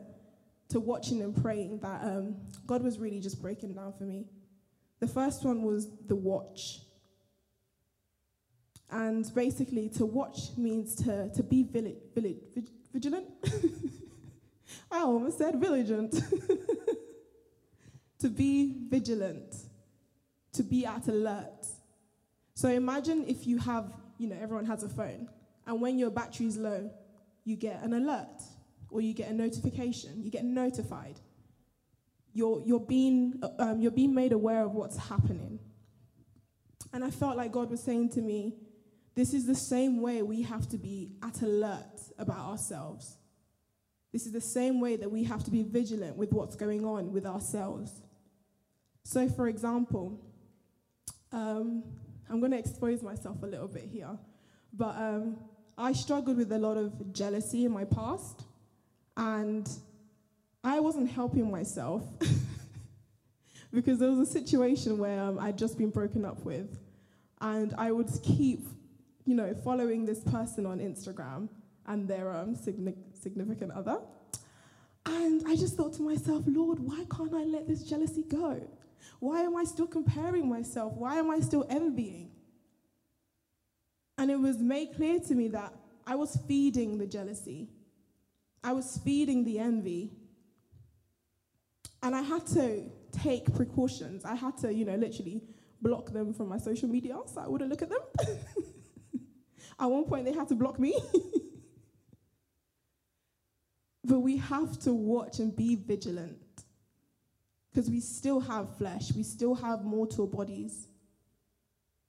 to 0.73 0.81
watching 0.81 1.23
and 1.23 1.41
praying 1.41 1.79
that 1.81 2.03
um, 2.03 2.37
God 2.67 2.83
was 2.83 2.99
really 2.99 3.21
just 3.21 3.41
breaking 3.41 3.75
down 3.75 3.93
for 3.93 4.05
me. 4.05 4.27
The 5.01 5.07
first 5.07 5.45
one 5.45 5.63
was 5.63 5.89
the 6.07 6.17
watch. 6.17 6.81
And 8.91 9.33
basically, 9.35 9.89
to 9.91 10.07
watch 10.07 10.57
means 10.57 10.95
to, 10.97 11.31
to 11.31 11.43
be 11.43 11.63
vili- 11.63 11.97
vigilant. 12.93 13.27
I 14.91 14.99
almost 14.99 15.39
said 15.39 15.57
vigilant. 15.57 16.13
to 18.19 18.29
be 18.29 18.77
vigilant, 18.89 19.57
to 20.53 20.63
be 20.63 20.87
at 20.87 21.09
alert. 21.09 21.67
So 22.55 22.69
imagine 22.69 23.25
if 23.27 23.47
you 23.47 23.59
have, 23.59 23.93
you 24.19 24.29
know, 24.29 24.37
everyone 24.41 24.67
has 24.67 24.85
a 24.85 24.89
phone, 24.89 25.29
and 25.67 25.81
when 25.81 25.99
your 25.99 26.11
battery 26.11 26.47
is 26.47 26.57
low, 26.57 26.91
you 27.45 27.57
get 27.57 27.83
an 27.83 27.95
alert 27.95 28.43
or 28.93 29.01
you 29.01 29.15
get 29.15 29.29
a 29.29 29.35
notification, 29.35 30.23
you 30.23 30.31
get 30.31 30.45
notified. 30.45 31.19
You're, 32.35 32.63
you're, 32.65 32.81
being, 32.81 33.43
um, 33.59 33.81
you're 33.81 33.91
being 33.91 34.15
made 34.15 34.33
aware 34.33 34.63
of 34.63 34.73
what's 34.73 34.97
happening. 34.97 35.59
And 36.93 37.05
I 37.05 37.11
felt 37.11 37.37
like 37.37 37.53
God 37.53 37.71
was 37.71 37.83
saying 37.83 38.11
to 38.11 38.21
me, 38.21 38.55
this 39.15 39.35
is 39.35 39.47
the 39.47 39.55
same 39.55 40.01
way 40.01 40.23
we 40.23 40.43
have 40.43 40.69
to 40.71 40.79
be 40.79 41.13
at 41.23 41.43
alert 41.43 42.01
about 42.19 42.51
ourselves. 42.51 43.17
This 44.13 44.27
is 44.27 44.33
the 44.33 44.41
same 44.41 44.81
way 44.81 44.97
that 44.97 45.11
we 45.11 45.25
have 45.25 45.45
to 45.45 45.51
be 45.51 45.63
vigilant 45.63 46.17
with 46.17 46.33
what's 46.33 46.57
going 46.57 46.85
on 46.85 47.13
with 47.13 47.27
ourselves. 47.27 48.03
So, 49.05 49.29
for 49.29 49.49
example, 49.49 50.21
um, 51.33 51.83
I'm 52.31 52.41
going 52.41 52.53
to 52.53 52.59
expose 52.59 53.03
myself 53.03 53.43
a 53.43 53.47
little 53.47 53.69
bit 53.69 53.85
here, 53.85 54.19
but 54.73 54.97
um, 54.97 55.37
I 55.77 55.93
struggled 55.93 56.37
with 56.37 56.53
a 56.53 56.59
lot 56.59 56.77
of 56.77 57.13
jealousy 57.13 57.65
in 57.65 57.73
my 57.73 57.85
past, 57.85 58.45
and 59.17 59.69
I 60.65 60.81
wasn't 60.81 61.11
helping 61.11 61.51
myself 61.51 62.03
because 63.73 63.99
there 63.99 64.11
was 64.11 64.19
a 64.19 64.31
situation 64.31 64.99
where 64.99 65.21
um, 65.21 65.39
I'd 65.39 65.59
just 65.59 65.79
been 65.79 65.91
broken 65.91 66.25
up 66.25 66.45
with, 66.45 66.79
and 67.41 67.75
I 67.77 67.93
would 67.93 68.11
keep, 68.23 68.67
you 69.25 69.35
know, 69.35 69.55
following 69.65 70.07
this 70.07 70.21
person 70.21 70.67
on 70.67 70.79
Instagram 70.79 71.49
and 71.87 72.07
their 72.07 72.31
um, 72.33 72.55
signi- 72.55 72.97
significant 73.21 73.73
other. 73.73 73.99
And 75.05 75.43
I 75.49 75.57
just 75.57 75.77
thought 75.77 75.95
to 75.95 76.03
myself, 76.03 76.45
Lord, 76.47 76.79
why 76.79 77.05
can't 77.15 77.35
I 77.35 77.43
let 77.43 77.67
this 77.67 77.83
jealousy 77.83 78.23
go? 78.23 78.61
Why 79.19 79.41
am 79.41 79.57
I 79.57 79.65
still 79.65 79.87
comparing 79.87 80.49
myself? 80.49 80.93
Why 80.95 81.17
am 81.17 81.31
I 81.31 81.41
still 81.41 81.67
envying? 81.69 82.31
And 84.19 84.31
it 84.31 84.39
was 84.39 84.59
made 84.59 84.95
clear 84.95 85.19
to 85.19 85.35
me 85.35 85.49
that 85.49 85.75
I 86.07 86.15
was 86.15 86.39
feeding 86.47 86.99
the 86.99 87.07
jealousy, 87.07 87.69
I 88.65 88.73
was 88.73 89.01
feeding 89.05 89.45
the 89.45 89.59
envy. 89.59 90.13
And 92.03 92.15
I 92.15 92.23
had 92.23 92.47
to 92.49 92.85
take 93.13 93.55
precautions. 93.55 94.25
I 94.25 94.35
had 94.35 94.57
to, 94.59 94.75
you 94.75 94.85
know, 94.85 94.97
literally 94.97 95.43
block 95.81 96.13
them 96.13 96.33
from 96.33 96.49
my 96.49 96.59
social 96.59 96.89
media 96.89 97.17
so 97.27 97.41
I 97.41 97.49
wouldn't 97.49 97.71
look 97.71 97.83
at 97.83 97.91
them. 97.91 98.01
at 99.79 99.87
one 99.87 100.05
point, 100.05 100.25
they 100.25 100.33
had 100.33 100.49
to 100.49 100.55
block 100.55 100.79
me. 100.79 100.99
but 104.05 104.21
we 104.21 104.37
have 104.37 104.79
to 104.81 104.93
watch 104.93 105.39
and 105.39 105.55
be 105.55 105.77
vigilant 105.77 106.39
because 107.71 107.89
we 107.89 108.01
still 108.01 108.41
have 108.41 108.77
flesh, 108.77 109.13
we 109.17 109.23
still 109.23 109.55
have 109.55 109.85
mortal 109.85 110.27
bodies. 110.27 110.89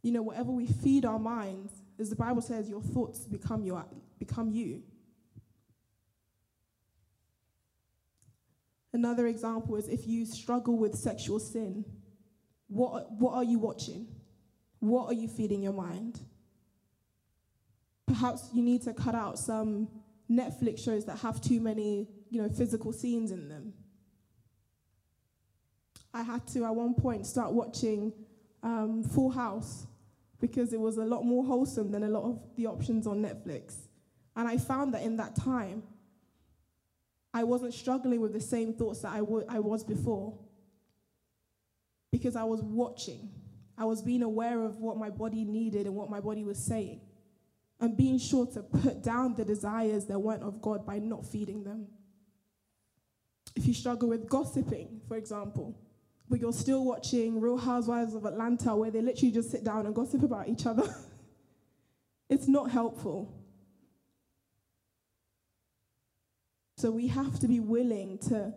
You 0.02 0.12
know, 0.12 0.22
whatever 0.22 0.52
we 0.52 0.68
feed 0.68 1.06
our 1.06 1.20
minds, 1.20 1.72
as 1.98 2.10
the 2.10 2.18
Bible 2.18 2.42
says, 2.42 2.70
your 2.70 2.82
thoughts 2.82 3.22
become, 3.22 3.64
your, 3.64 3.86
become 4.20 4.52
you. 4.52 4.84
Another 8.94 9.26
example 9.26 9.76
is 9.76 9.88
if 9.88 10.08
you 10.08 10.26
struggle 10.26 10.78
with 10.78 10.96
sexual 10.96 11.40
sin, 11.40 11.84
what, 12.68 13.12
what 13.12 13.34
are 13.34 13.44
you 13.44 13.58
watching? 13.58 14.08
What 14.80 15.08
are 15.08 15.14
you 15.14 15.28
feeding 15.28 15.64
your 15.64 15.74
mind? 15.74 16.20
Perhaps 18.08 18.50
you 18.54 18.62
need 18.62 18.84
to 18.84 18.94
cut 18.94 19.16
out 19.16 19.40
some 19.40 19.88
Netflix 20.30 20.84
shows 20.84 21.06
that 21.06 21.18
have 21.20 21.42
too 21.42 21.60
many, 21.60 22.08
you 22.30 22.42
know, 22.42 22.50
physical 22.50 22.94
scenes 22.94 23.32
in 23.32 23.50
them. 23.50 23.74
I 26.14 26.22
had 26.22 26.46
to 26.50 26.66
at 26.66 26.76
one 26.76 26.94
point 26.94 27.26
start 27.26 27.54
watching 27.54 28.14
um, 28.62 29.04
Full 29.04 29.32
House 29.32 29.88
because 30.40 30.74
it 30.74 30.80
was 30.80 30.98
a 30.98 31.06
lot 31.06 31.24
more 31.24 31.44
wholesome 31.44 31.92
than 31.92 32.04
a 32.04 32.10
lot 32.10 32.24
of 32.24 32.40
the 32.56 32.68
options 32.68 33.08
on 33.08 33.22
Netflix. 33.22 33.76
And 34.36 34.48
I 34.48 34.58
found 34.58 34.94
that 34.94 35.02
in 35.02 35.18
that 35.18 35.36
time, 35.36 35.84
I 37.34 37.44
wasn't 37.44 37.74
struggling 37.74 38.22
with 38.22 38.34
the 38.34 38.42
same 38.42 38.74
thoughts 38.74 39.02
that 39.02 39.12
I, 39.12 39.20
w- 39.20 39.46
I 39.50 39.60
was 39.60 39.84
before 39.84 40.38
because 42.12 42.36
I 42.36 42.44
was 42.44 42.62
watching. 42.62 43.30
I 43.76 43.86
was 43.86 44.04
being 44.04 44.22
aware 44.22 44.62
of 44.62 44.78
what 44.78 44.98
my 44.98 45.10
body 45.10 45.44
needed 45.44 45.88
and 45.88 45.96
what 45.96 46.10
my 46.10 46.20
body 46.20 46.44
was 46.44 46.60
saying, 46.60 47.02
and 47.80 47.98
being 47.98 48.20
sure 48.20 48.46
to 48.48 48.62
put 48.62 49.04
down 49.04 49.34
the 49.34 49.44
desires 49.44 50.06
that 50.06 50.20
weren't 50.20 50.44
of 50.44 50.62
God 50.62 50.86
by 50.86 51.00
not 51.00 51.26
feeding 51.26 51.64
them. 51.64 51.88
If 53.56 53.66
you 53.66 53.74
struggle 53.74 54.10
with 54.10 54.30
gossiping, 54.30 55.02
for 55.08 55.18
example, 55.18 55.76
but 56.30 56.40
you're 56.40 56.54
still 56.54 56.86
watching 56.86 57.42
Real 57.42 57.58
Housewives 57.58 58.14
of 58.14 58.26
Atlanta 58.26 58.76
where 58.76 58.92
they 58.92 59.02
literally 59.02 59.32
just 59.32 59.50
sit 59.52 59.64
down 59.64 59.86
and 59.86 59.94
gossip 59.94 60.24
about 60.24 60.48
each 60.48 60.66
other, 60.66 60.84
it's 62.30 62.48
not 62.48 62.70
helpful. 62.70 63.43
So 66.84 66.92
we 66.92 67.08
have 67.08 67.40
to 67.40 67.48
be 67.48 67.62
willing 67.62 68.18
to 68.28 68.54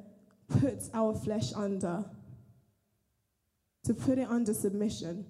put 0.48 0.82
our 0.92 1.14
flesh 1.14 1.52
under, 1.54 2.04
to 3.84 3.94
put 3.94 4.18
it 4.18 4.26
under 4.28 4.52
submission. 4.52 5.26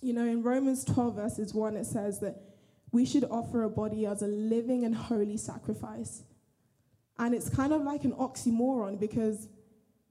You 0.00 0.12
know, 0.12 0.24
in 0.24 0.44
Romans 0.44 0.84
12, 0.84 1.16
verses 1.16 1.52
1, 1.52 1.76
it 1.76 1.86
says 1.86 2.20
that 2.20 2.36
we 2.92 3.04
should 3.04 3.24
offer 3.24 3.64
a 3.64 3.68
body 3.68 4.06
as 4.06 4.22
a 4.22 4.28
living 4.28 4.84
and 4.84 4.94
holy 4.94 5.36
sacrifice. 5.36 6.22
And 7.18 7.34
it's 7.34 7.48
kind 7.48 7.72
of 7.72 7.82
like 7.82 8.04
an 8.04 8.12
oxymoron 8.12 9.00
because 9.00 9.48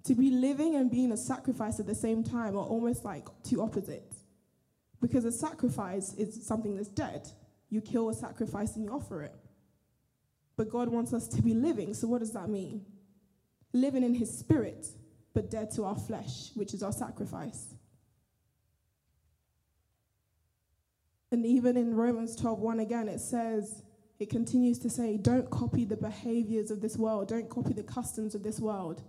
to 0.03 0.13
be 0.13 0.29
living 0.29 0.75
and 0.75 0.91
being 0.91 1.13
a 1.13 1.17
sacrifice 1.17 1.79
at 1.79 1.88
the 1.88 1.95
same 1.95 2.21
time 2.21 2.57
are 2.57 2.65
almost 2.65 3.05
like 3.05 3.29
two 3.43 3.61
opposites. 3.61 4.25
Because 4.99 5.23
a 5.23 5.31
sacrifice 5.31 6.13
is 6.15 6.45
something 6.45 6.75
that's 6.75 6.89
dead. 6.89 7.29
You 7.69 7.79
kill 7.79 8.09
a 8.09 8.13
sacrifice 8.13 8.75
and 8.75 8.83
you 8.83 8.91
offer 8.91 9.23
it. 9.23 9.35
But 10.58 10.70
God 10.70 10.89
wants 10.89 11.14
us 11.14 11.28
to 11.30 11.41
be 11.41 11.53
living. 11.53 11.93
So, 11.93 12.08
what 12.08 12.20
does 12.20 12.34
that 12.34 12.49
mean? 12.49 12.86
Living 13.74 14.03
in 14.03 14.16
His 14.16 14.36
spirit, 14.36 14.88
but 15.34 15.49
dead 15.49 15.72
to 15.72 15.86
our 15.86 15.95
flesh, 15.95 16.49
which 16.55 16.74
is 16.74 16.84
our 16.84 16.91
sacrifice. 16.91 17.76
And 21.32 21.45
even 21.45 21.78
in 21.78 21.95
Romans 21.95 22.36
12 22.36 22.60
1 22.60 22.80
again, 22.80 23.08
it 23.08 23.20
says, 23.20 23.84
it 24.20 24.30
continues 24.30 24.80
to 24.80 24.89
say, 24.89 25.18
don't 25.18 25.49
copy 25.49 25.86
the 25.86 25.97
behaviors 25.97 26.72
of 26.72 26.82
this 26.82 26.97
world, 26.97 27.28
don't 27.28 27.49
copy 27.49 27.74
the 27.74 27.84
customs 27.84 28.34
of 28.34 28.43
this 28.43 28.60
world. 28.60 29.03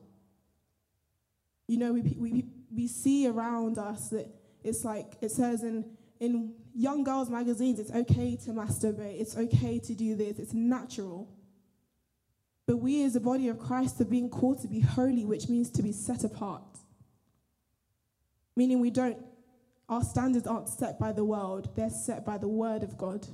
You 1.66 1.78
know, 1.78 1.92
we, 1.92 2.02
we, 2.18 2.44
we 2.74 2.88
see 2.88 3.26
around 3.26 3.78
us 3.78 4.10
that 4.10 4.28
it's 4.64 4.84
like, 4.84 5.14
it 5.22 5.30
says 5.30 5.62
in, 5.62 5.84
in 6.20 6.54
young 6.74 7.04
girls' 7.04 7.30
magazines, 7.30 7.78
it's 7.78 7.92
okay 7.92 8.36
to 8.36 8.50
masturbate, 8.50 9.20
it's 9.20 9.36
okay 9.36 9.78
to 9.78 9.94
do 9.94 10.14
this, 10.14 10.38
it's 10.38 10.52
natural. 10.52 11.28
But 12.68 12.76
we 12.76 13.02
as 13.02 13.16
a 13.16 13.20
body 13.20 13.48
of 13.48 13.58
Christ 13.58 13.98
are 14.02 14.04
being 14.04 14.28
called 14.28 14.60
to 14.60 14.68
be 14.68 14.80
holy, 14.80 15.24
which 15.24 15.48
means 15.48 15.70
to 15.70 15.82
be 15.82 15.90
set 15.90 16.22
apart. 16.22 16.62
Meaning 18.54 18.80
we 18.80 18.90
don't, 18.90 19.16
our 19.88 20.02
standards 20.02 20.46
aren't 20.46 20.68
set 20.68 20.98
by 20.98 21.12
the 21.12 21.24
world, 21.24 21.70
they're 21.74 21.88
set 21.88 22.26
by 22.26 22.36
the 22.36 22.46
word 22.46 22.82
of 22.82 22.98
God. 22.98 23.26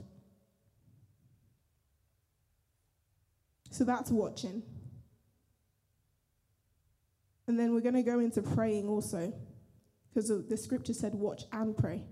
So 3.73 3.83
that's 3.83 4.13
watching. 4.13 4.63
And 7.49 7.59
then 7.59 7.75
we're 7.75 7.81
going 7.81 7.97
to 7.97 8.05
go 8.05 8.21
into 8.21 8.41
praying 8.41 8.89
also, 8.89 9.33
because 10.11 10.29
the 10.29 10.57
scripture 10.57 10.95
said 10.95 11.13
watch 11.13 11.43
and 11.51 11.77
pray. 11.77 12.05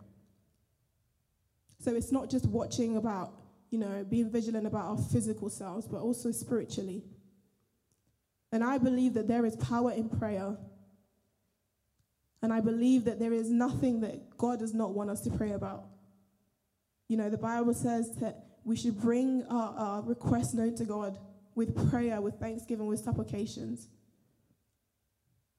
So 1.79 1.95
it's 1.95 2.11
not 2.11 2.29
just 2.29 2.47
watching 2.47 2.97
about, 2.97 3.33
you 3.73 3.79
know, 3.79 4.05
being 4.09 4.31
vigilant 4.31 4.67
about 4.67 4.85
our 4.85 4.99
physical 4.99 5.49
selves, 5.49 5.89
but 5.89 6.03
also 6.03 6.31
spiritually. 6.31 7.03
And 8.53 8.63
I 8.63 8.77
believe 8.77 9.15
that 9.15 9.29
there 9.29 9.47
is 9.47 9.57
power 9.57 9.93
in 9.93 10.11
prayer. 10.11 10.59
And 12.43 12.53
I 12.53 12.61
believe 12.61 13.07
that 13.07 13.19
there 13.19 13.33
is 13.33 13.49
nothing 13.49 14.03
that 14.03 14.37
God 14.37 14.59
does 14.59 14.75
not 14.75 14.93
want 14.93 15.09
us 15.09 15.23
to 15.23 15.31
pray 15.31 15.53
about. 15.53 15.87
You 17.09 17.17
know, 17.17 17.31
the 17.31 17.39
Bible 17.39 17.73
says 17.73 18.15
that 18.17 18.45
we 18.63 18.77
should 18.77 19.01
bring 19.01 19.45
our, 19.49 19.75
our 19.75 20.03
requests 20.03 20.53
known 20.53 20.75
to 20.77 20.85
God 20.85 21.19
with 21.55 21.91
prayer, 21.91 22.21
with 22.21 22.35
thanksgiving, 22.35 22.87
with 22.87 23.01
supplications, 23.01 23.89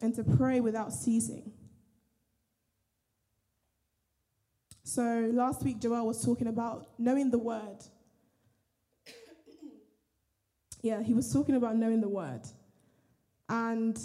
and 0.02 0.14
to 0.14 0.24
pray 0.24 0.60
without 0.60 0.94
ceasing. 0.94 1.52
So 4.84 5.32
last 5.34 5.64
week, 5.64 5.80
Joel 5.80 6.06
was 6.06 6.24
talking 6.24 6.48
about 6.48 6.90
knowing 7.00 7.32
the 7.32 7.40
word. 7.40 7.80
Yeah, 10.84 11.02
he 11.02 11.14
was 11.14 11.32
talking 11.32 11.56
about 11.56 11.78
knowing 11.78 12.02
the 12.02 12.10
word. 12.10 12.42
And 13.50 13.98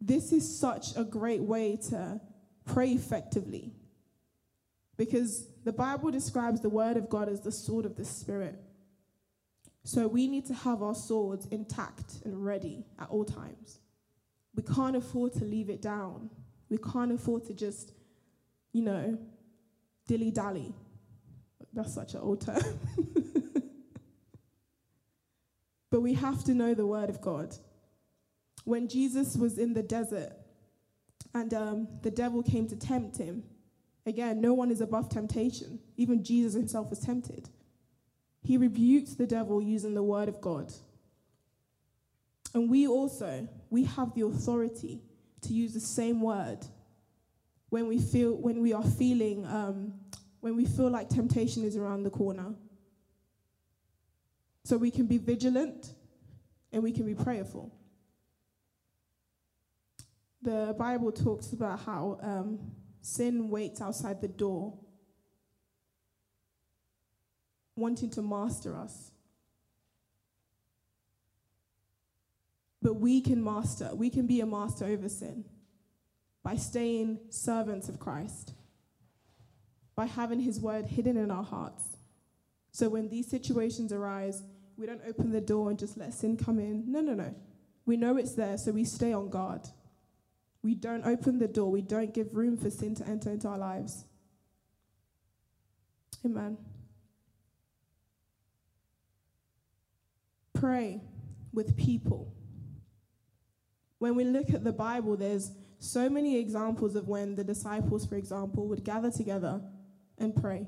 this 0.00 0.32
is 0.32 0.58
such 0.58 0.96
a 0.96 1.04
great 1.04 1.42
way 1.42 1.76
to 1.90 2.20
pray 2.64 2.92
effectively 2.92 3.74
because 4.96 5.46
the 5.64 5.72
Bible 5.72 6.10
describes 6.10 6.60
the 6.60 6.68
word 6.68 6.96
of 6.96 7.10
God 7.10 7.28
as 7.28 7.40
the 7.40 7.52
sword 7.52 7.84
of 7.84 7.96
the 7.96 8.04
Spirit. 8.04 8.58
So 9.82 10.06
we 10.06 10.28
need 10.28 10.46
to 10.46 10.54
have 10.54 10.82
our 10.82 10.94
swords 10.94 11.46
intact 11.46 12.20
and 12.24 12.44
ready 12.44 12.86
at 12.98 13.08
all 13.10 13.24
times. 13.24 13.80
We 14.54 14.62
can't 14.62 14.94
afford 14.94 15.32
to 15.34 15.44
leave 15.44 15.68
it 15.68 15.82
down. 15.82 16.30
We 16.68 16.78
can't 16.78 17.12
afford 17.12 17.46
to 17.46 17.54
just, 17.54 17.92
you 18.72 18.82
know, 18.82 19.18
dilly 20.06 20.30
dally. 20.30 20.74
That's 21.72 21.94
such 21.94 22.14
an 22.14 22.20
old 22.20 22.40
term. 22.40 22.62
but 25.90 26.00
we 26.00 26.14
have 26.14 26.44
to 26.44 26.54
know 26.54 26.74
the 26.74 26.86
word 26.86 27.10
of 27.10 27.20
God. 27.20 27.56
When 28.64 28.88
Jesus 28.88 29.36
was 29.36 29.58
in 29.58 29.74
the 29.74 29.82
desert 29.82 30.32
and 31.34 31.52
um, 31.54 31.88
the 32.02 32.10
devil 32.10 32.42
came 32.42 32.68
to 32.68 32.76
tempt 32.76 33.16
him, 33.16 33.42
again, 34.06 34.40
no 34.40 34.54
one 34.54 34.70
is 34.70 34.80
above 34.80 35.08
temptation. 35.08 35.78
Even 35.96 36.22
Jesus 36.22 36.54
himself 36.54 36.90
was 36.90 37.00
tempted. 37.00 37.48
He 38.42 38.56
rebuked 38.56 39.18
the 39.18 39.26
devil 39.26 39.60
using 39.60 39.94
the 39.94 40.02
word 40.02 40.28
of 40.28 40.40
God. 40.40 40.72
And 42.54 42.70
we 42.70 42.86
also, 42.86 43.48
we 43.68 43.84
have 43.84 44.14
the 44.14 44.22
authority 44.22 45.00
to 45.42 45.52
use 45.52 45.72
the 45.74 45.80
same 45.80 46.20
word 46.20 46.58
when 47.70 47.86
we 47.86 47.98
feel 47.98 48.32
when 48.32 48.60
we 48.60 48.72
are 48.72 48.82
feeling 48.82 49.46
um, 49.46 49.94
when 50.40 50.56
we 50.56 50.64
feel 50.66 50.90
like 50.90 51.08
temptation 51.08 51.64
is 51.64 51.76
around 51.76 52.02
the 52.02 52.10
corner. 52.10 52.54
So 54.64 54.76
we 54.76 54.90
can 54.90 55.06
be 55.06 55.18
vigilant 55.18 55.94
and 56.72 56.82
we 56.82 56.92
can 56.92 57.06
be 57.06 57.14
prayerful. 57.14 57.72
The 60.42 60.74
Bible 60.78 61.12
talks 61.12 61.52
about 61.52 61.80
how 61.80 62.18
um, 62.22 62.72
sin 63.02 63.50
waits 63.50 63.80
outside 63.80 64.20
the 64.20 64.28
door, 64.28 64.74
wanting 67.76 68.10
to 68.10 68.22
master 68.22 68.76
us. 68.76 69.10
But 72.82 72.94
we 72.94 73.20
can 73.20 73.44
master, 73.44 73.90
we 73.94 74.08
can 74.08 74.26
be 74.26 74.40
a 74.40 74.46
master 74.46 74.86
over 74.86 75.08
sin 75.08 75.44
by 76.42 76.56
staying 76.56 77.18
servants 77.28 77.90
of 77.90 77.98
Christ, 77.98 78.54
by 79.94 80.06
having 80.06 80.40
His 80.40 80.58
word 80.58 80.86
hidden 80.86 81.18
in 81.18 81.30
our 81.30 81.44
hearts. 81.44 81.84
So 82.72 82.88
when 82.88 83.08
these 83.08 83.28
situations 83.28 83.92
arise, 83.92 84.42
we 84.76 84.86
don't 84.86 85.02
open 85.06 85.30
the 85.30 85.40
door 85.40 85.70
and 85.70 85.78
just 85.78 85.96
let 85.96 86.14
sin 86.14 86.36
come 86.36 86.58
in. 86.58 86.90
No, 86.90 87.00
no, 87.00 87.14
no. 87.14 87.34
We 87.86 87.96
know 87.96 88.16
it's 88.16 88.34
there, 88.34 88.56
so 88.56 88.72
we 88.72 88.84
stay 88.84 89.12
on 89.12 89.28
guard. 89.28 89.62
We 90.62 90.74
don't 90.74 91.04
open 91.04 91.38
the 91.38 91.48
door, 91.48 91.70
we 91.70 91.82
don't 91.82 92.12
give 92.12 92.34
room 92.34 92.56
for 92.56 92.70
sin 92.70 92.94
to 92.96 93.06
enter 93.06 93.30
into 93.30 93.48
our 93.48 93.58
lives. 93.58 94.04
Amen. 96.24 96.58
Pray 100.54 101.00
with 101.52 101.76
people. 101.76 102.32
When 103.98 104.14
we 104.14 104.24
look 104.24 104.50
at 104.50 104.64
the 104.64 104.72
Bible, 104.72 105.16
there's 105.16 105.52
so 105.78 106.10
many 106.10 106.38
examples 106.38 106.94
of 106.94 107.08
when 107.08 107.34
the 107.34 107.44
disciples, 107.44 108.04
for 108.04 108.16
example, 108.16 108.68
would 108.68 108.84
gather 108.84 109.10
together 109.10 109.62
and 110.18 110.36
pray, 110.36 110.66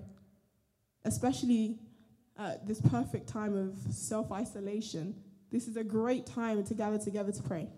especially 1.04 1.78
this 2.64 2.80
perfect 2.80 3.28
time 3.28 3.56
of 3.56 3.78
self 3.92 4.32
isolation. 4.32 5.14
This 5.50 5.68
is 5.68 5.76
a 5.76 5.84
great 5.84 6.26
time 6.26 6.64
to 6.64 6.74
gather 6.74 6.98
together 6.98 7.32
to 7.32 7.42
pray. 7.42 7.68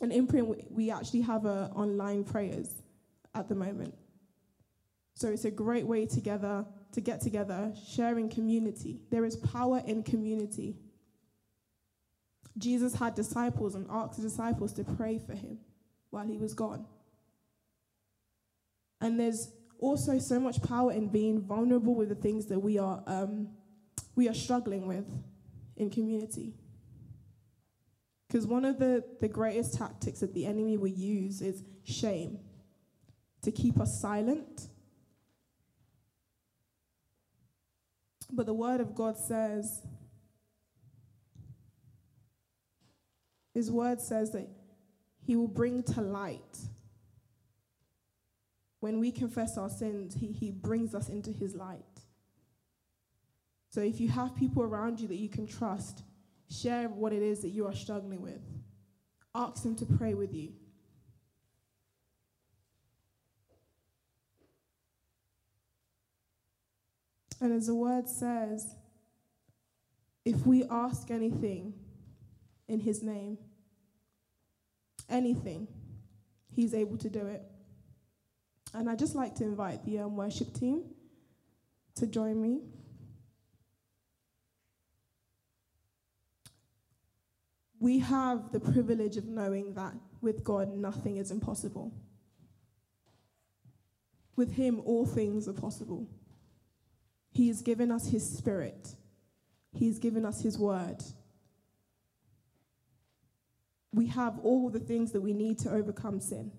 And 0.00 0.12
in 0.12 0.26
print, 0.26 0.70
we- 0.70 0.90
actually 0.90 1.22
have 1.22 1.46
uh, 1.46 1.68
online 1.74 2.24
prayers 2.24 2.82
at 3.34 3.48
the 3.48 3.54
moment. 3.54 3.94
So 5.14 5.28
it's 5.28 5.44
a 5.44 5.50
great 5.50 5.86
way 5.86 6.06
together 6.06 6.64
to 6.92 7.00
get 7.00 7.20
together, 7.20 7.72
sharing 7.88 8.28
community. 8.28 9.00
There 9.10 9.24
is 9.24 9.36
power 9.36 9.82
in 9.86 10.02
community. 10.02 10.76
Jesus 12.58 12.94
had 12.94 13.14
disciples 13.14 13.74
and 13.74 13.86
asked 13.90 14.16
the 14.16 14.22
disciples 14.22 14.72
to 14.74 14.84
pray 14.84 15.18
for 15.18 15.34
him 15.34 15.58
while 16.10 16.26
he 16.26 16.36
was 16.36 16.54
gone. 16.54 16.86
And 19.00 19.18
there's 19.18 19.50
also 19.82 20.18
so 20.18 20.38
much 20.38 20.62
power 20.62 20.92
in 20.92 21.08
being 21.08 21.40
vulnerable 21.40 21.94
with 21.94 22.08
the 22.08 22.14
things 22.14 22.46
that 22.46 22.58
we 22.58 22.78
are 22.78 23.02
um, 23.06 23.48
we 24.14 24.28
are 24.28 24.34
struggling 24.34 24.86
with 24.86 25.06
in 25.76 25.90
community. 25.90 26.54
Because 28.28 28.46
one 28.46 28.64
of 28.64 28.78
the, 28.78 29.04
the 29.20 29.28
greatest 29.28 29.76
tactics 29.76 30.20
that 30.20 30.32
the 30.32 30.46
enemy 30.46 30.78
will 30.78 30.86
use 30.86 31.42
is 31.42 31.64
shame 31.84 32.38
to 33.42 33.50
keep 33.50 33.78
us 33.78 34.00
silent. 34.00 34.68
But 38.30 38.46
the 38.46 38.54
word 38.54 38.80
of 38.80 38.94
God 38.94 39.18
says, 39.18 39.82
His 43.52 43.70
word 43.70 44.00
says 44.00 44.30
that 44.30 44.48
He 45.26 45.36
will 45.36 45.48
bring 45.48 45.82
to 45.82 46.00
light. 46.00 46.58
When 48.82 48.98
we 48.98 49.12
confess 49.12 49.56
our 49.56 49.70
sins, 49.70 50.16
he, 50.18 50.32
he 50.32 50.50
brings 50.50 50.92
us 50.92 51.08
into 51.08 51.30
His 51.30 51.54
light. 51.54 51.84
So 53.70 53.80
if 53.80 54.00
you 54.00 54.08
have 54.08 54.34
people 54.34 54.64
around 54.64 54.98
you 54.98 55.06
that 55.06 55.18
you 55.18 55.28
can 55.28 55.46
trust, 55.46 56.02
share 56.50 56.88
what 56.88 57.12
it 57.12 57.22
is 57.22 57.42
that 57.42 57.50
you 57.50 57.64
are 57.64 57.74
struggling 57.74 58.20
with. 58.20 58.40
Ask 59.36 59.62
them 59.62 59.76
to 59.76 59.86
pray 59.86 60.14
with 60.14 60.34
you. 60.34 60.48
And 67.40 67.52
as 67.52 67.68
the 67.68 67.76
word 67.76 68.08
says, 68.08 68.74
if 70.24 70.44
we 70.44 70.64
ask 70.68 71.08
anything 71.12 71.74
in 72.66 72.80
his 72.80 73.00
name, 73.00 73.38
anything, 75.08 75.68
he's 76.50 76.74
able 76.74 76.96
to 76.98 77.08
do 77.08 77.26
it. 77.26 77.42
And 78.74 78.88
I'd 78.88 78.98
just 78.98 79.14
like 79.14 79.34
to 79.36 79.44
invite 79.44 79.84
the 79.84 79.98
um, 79.98 80.16
worship 80.16 80.54
team 80.54 80.84
to 81.96 82.06
join 82.06 82.40
me. 82.40 82.60
We 87.78 87.98
have 87.98 88.52
the 88.52 88.60
privilege 88.60 89.16
of 89.16 89.26
knowing 89.26 89.74
that 89.74 89.94
with 90.20 90.44
God, 90.44 90.72
nothing 90.72 91.16
is 91.16 91.30
impossible. 91.30 91.92
With 94.36 94.52
Him, 94.52 94.80
all 94.84 95.04
things 95.04 95.48
are 95.48 95.52
possible. 95.52 96.06
He 97.32 97.48
has 97.48 97.60
given 97.60 97.90
us 97.90 98.08
His 98.08 98.24
Spirit, 98.38 98.94
He 99.74 99.88
has 99.88 99.98
given 99.98 100.24
us 100.24 100.42
His 100.42 100.58
Word. 100.58 101.02
We 103.94 104.06
have 104.06 104.38
all 104.42 104.70
the 104.70 104.80
things 104.80 105.12
that 105.12 105.20
we 105.20 105.34
need 105.34 105.58
to 105.60 105.70
overcome 105.70 106.20
sin. 106.20 106.52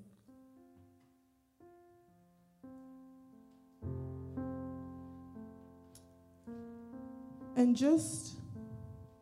And 7.64 7.78
just 7.78 8.34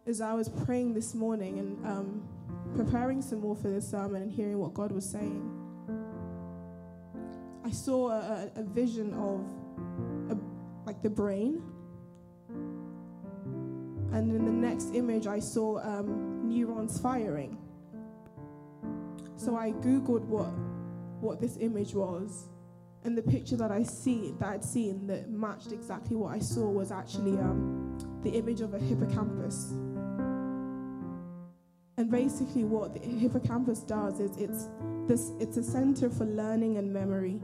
as 0.08 0.20
I 0.20 0.34
was 0.34 0.50
praying 0.50 0.96
this 0.96 1.14
morning 1.14 1.60
and 1.60 1.86
um, 1.86 2.28
preparing 2.76 3.22
some 3.22 3.40
more 3.40 3.56
for 3.56 3.70
this 3.70 3.88
sermon 3.88 4.24
and 4.24 4.32
hearing 4.32 4.58
what 4.58 4.74
God 4.74 4.92
was 4.92 5.08
saying, 5.08 5.48
I 7.64 7.70
saw 7.70 8.10
a, 8.10 8.50
a 8.56 8.64
vision 8.64 9.14
of 9.14 9.46
a, 10.32 10.42
like 10.88 11.04
the 11.04 11.10
brain. 11.12 11.62
And 14.12 14.34
in 14.34 14.44
the 14.44 14.52
next 14.52 14.96
image, 14.96 15.28
I 15.28 15.38
saw 15.38 15.78
um, 15.78 16.50
neurons 16.50 17.00
firing. 17.00 17.60
So 19.36 19.56
I 19.56 19.72
googled 19.72 20.26
what 20.26 20.50
what 21.20 21.40
this 21.40 21.58
image 21.58 21.94
was, 21.94 22.48
and 23.04 23.16
the 23.16 23.22
picture 23.22 23.58
that 23.58 23.70
I 23.70 23.84
see 23.84 24.34
that 24.40 24.50
I'd 24.50 24.66
seen 24.66 25.06
that 25.06 25.30
matched 25.30 25.72
exactly 25.72 26.16
what 26.16 26.34
I 26.34 26.40
saw 26.40 26.68
was 26.68 26.92
actually 26.92 27.34
um, 27.34 27.91
the 28.24 28.32
image 28.32 28.62
of 28.62 28.74
a 28.74 28.80
hippocampus. 28.80 29.72
And 31.98 32.10
basically, 32.10 32.64
what 32.64 32.94
the 32.94 33.00
hippocampus 33.00 33.82
does 33.82 34.20
is 34.20 34.36
it's 34.38 34.70
this 35.08 35.32
it's 35.40 35.58
a 35.58 35.64
center 35.64 36.10
for 36.10 36.26
learning 36.26 36.78
and 36.78 36.92
memory. 36.92 37.40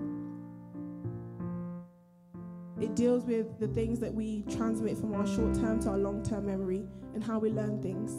It 2.79 2.95
deals 2.95 3.23
with 3.25 3.59
the 3.59 3.67
things 3.67 3.99
that 3.99 4.13
we 4.13 4.43
transmit 4.43 4.97
from 4.97 5.13
our 5.15 5.25
short 5.25 5.55
term 5.55 5.79
to 5.81 5.89
our 5.89 5.97
long 5.97 6.23
term 6.23 6.45
memory 6.45 6.83
and 7.13 7.23
how 7.23 7.39
we 7.39 7.49
learn 7.49 7.81
things. 7.81 8.11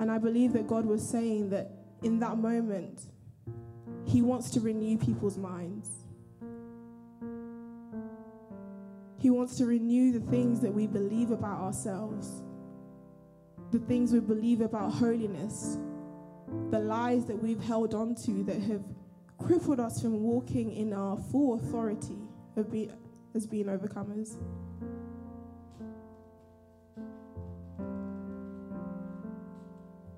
And 0.00 0.10
I 0.10 0.18
believe 0.18 0.52
that 0.54 0.66
God 0.66 0.84
was 0.84 1.06
saying 1.06 1.50
that 1.50 1.70
in 2.02 2.18
that 2.20 2.38
moment, 2.38 3.02
He 4.04 4.22
wants 4.22 4.50
to 4.50 4.60
renew 4.60 4.98
people's 4.98 5.38
minds. 5.38 6.03
He 9.24 9.30
wants 9.30 9.56
to 9.56 9.64
renew 9.64 10.12
the 10.12 10.20
things 10.30 10.60
that 10.60 10.70
we 10.70 10.86
believe 10.86 11.30
about 11.30 11.58
ourselves, 11.58 12.42
the 13.70 13.78
things 13.78 14.12
we 14.12 14.20
believe 14.20 14.60
about 14.60 14.92
holiness, 14.92 15.78
the 16.70 16.78
lies 16.78 17.24
that 17.24 17.42
we've 17.42 17.62
held 17.62 17.94
on 17.94 18.14
to 18.16 18.44
that 18.44 18.60
have 18.60 18.84
crippled 19.38 19.80
us 19.80 20.02
from 20.02 20.22
walking 20.22 20.74
in 20.74 20.92
our 20.92 21.16
full 21.16 21.54
authority 21.54 22.18
of 22.56 22.70
be, 22.70 22.90
as 23.34 23.46
being 23.46 23.64
overcomers. 23.64 24.36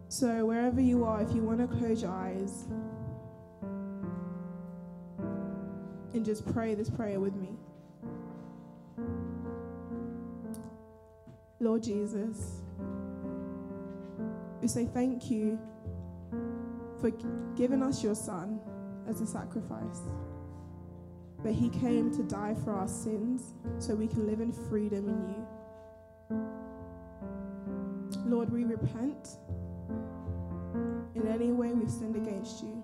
So, 0.09 0.46
wherever 0.46 0.80
you 0.80 1.04
are, 1.04 1.22
if 1.22 1.32
you 1.32 1.42
want 1.42 1.61
to 1.61 1.68
close 1.78 2.02
your 2.02 2.11
eyes 2.11 2.66
and 6.12 6.24
just 6.24 6.44
pray 6.52 6.74
this 6.74 6.90
prayer 6.90 7.20
with 7.20 7.36
me. 7.36 7.50
Lord 11.66 11.82
Jesus, 11.82 12.62
we 14.62 14.68
say 14.68 14.86
thank 14.86 15.32
you 15.32 15.58
for 17.00 17.10
giving 17.56 17.82
us 17.82 18.04
your 18.04 18.14
Son 18.14 18.60
as 19.08 19.20
a 19.20 19.26
sacrifice. 19.26 20.02
That 21.42 21.54
he 21.54 21.68
came 21.70 22.12
to 22.14 22.22
die 22.22 22.54
for 22.62 22.72
our 22.72 22.86
sins 22.86 23.52
so 23.80 23.96
we 23.96 24.06
can 24.06 24.28
live 24.28 24.40
in 24.40 24.52
freedom 24.52 25.08
in 25.08 25.28
you. 25.28 25.44
Lord, 28.26 28.52
we 28.52 28.62
repent 28.62 29.30
in 31.16 31.26
any 31.26 31.50
way 31.50 31.72
we've 31.72 31.90
sinned 31.90 32.14
against 32.14 32.62
you. 32.62 32.80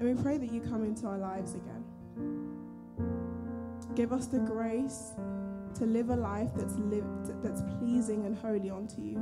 And 0.00 0.16
we 0.16 0.22
pray 0.22 0.38
that 0.38 0.50
you 0.50 0.62
come 0.62 0.82
into 0.82 1.06
our 1.06 1.18
lives 1.18 1.56
again. 1.56 1.84
Give 3.94 4.14
us 4.14 4.28
the 4.28 4.38
grace 4.38 5.12
to 5.78 5.86
live 5.86 6.10
a 6.10 6.16
life 6.16 6.50
that's 6.56 6.74
lived 6.76 7.42
that's 7.42 7.62
pleasing 7.78 8.24
and 8.24 8.36
holy 8.36 8.70
unto 8.70 9.00
you. 9.00 9.20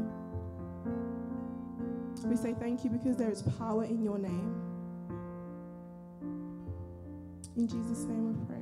We 2.24 2.36
say 2.36 2.54
thank 2.58 2.84
you 2.84 2.90
because 2.90 3.16
there 3.16 3.30
is 3.30 3.42
power 3.58 3.84
in 3.84 4.02
your 4.02 4.18
name. 4.18 4.54
In 7.56 7.68
Jesus' 7.68 8.04
name 8.04 8.28
we 8.28 8.46
prayed. 8.46 8.53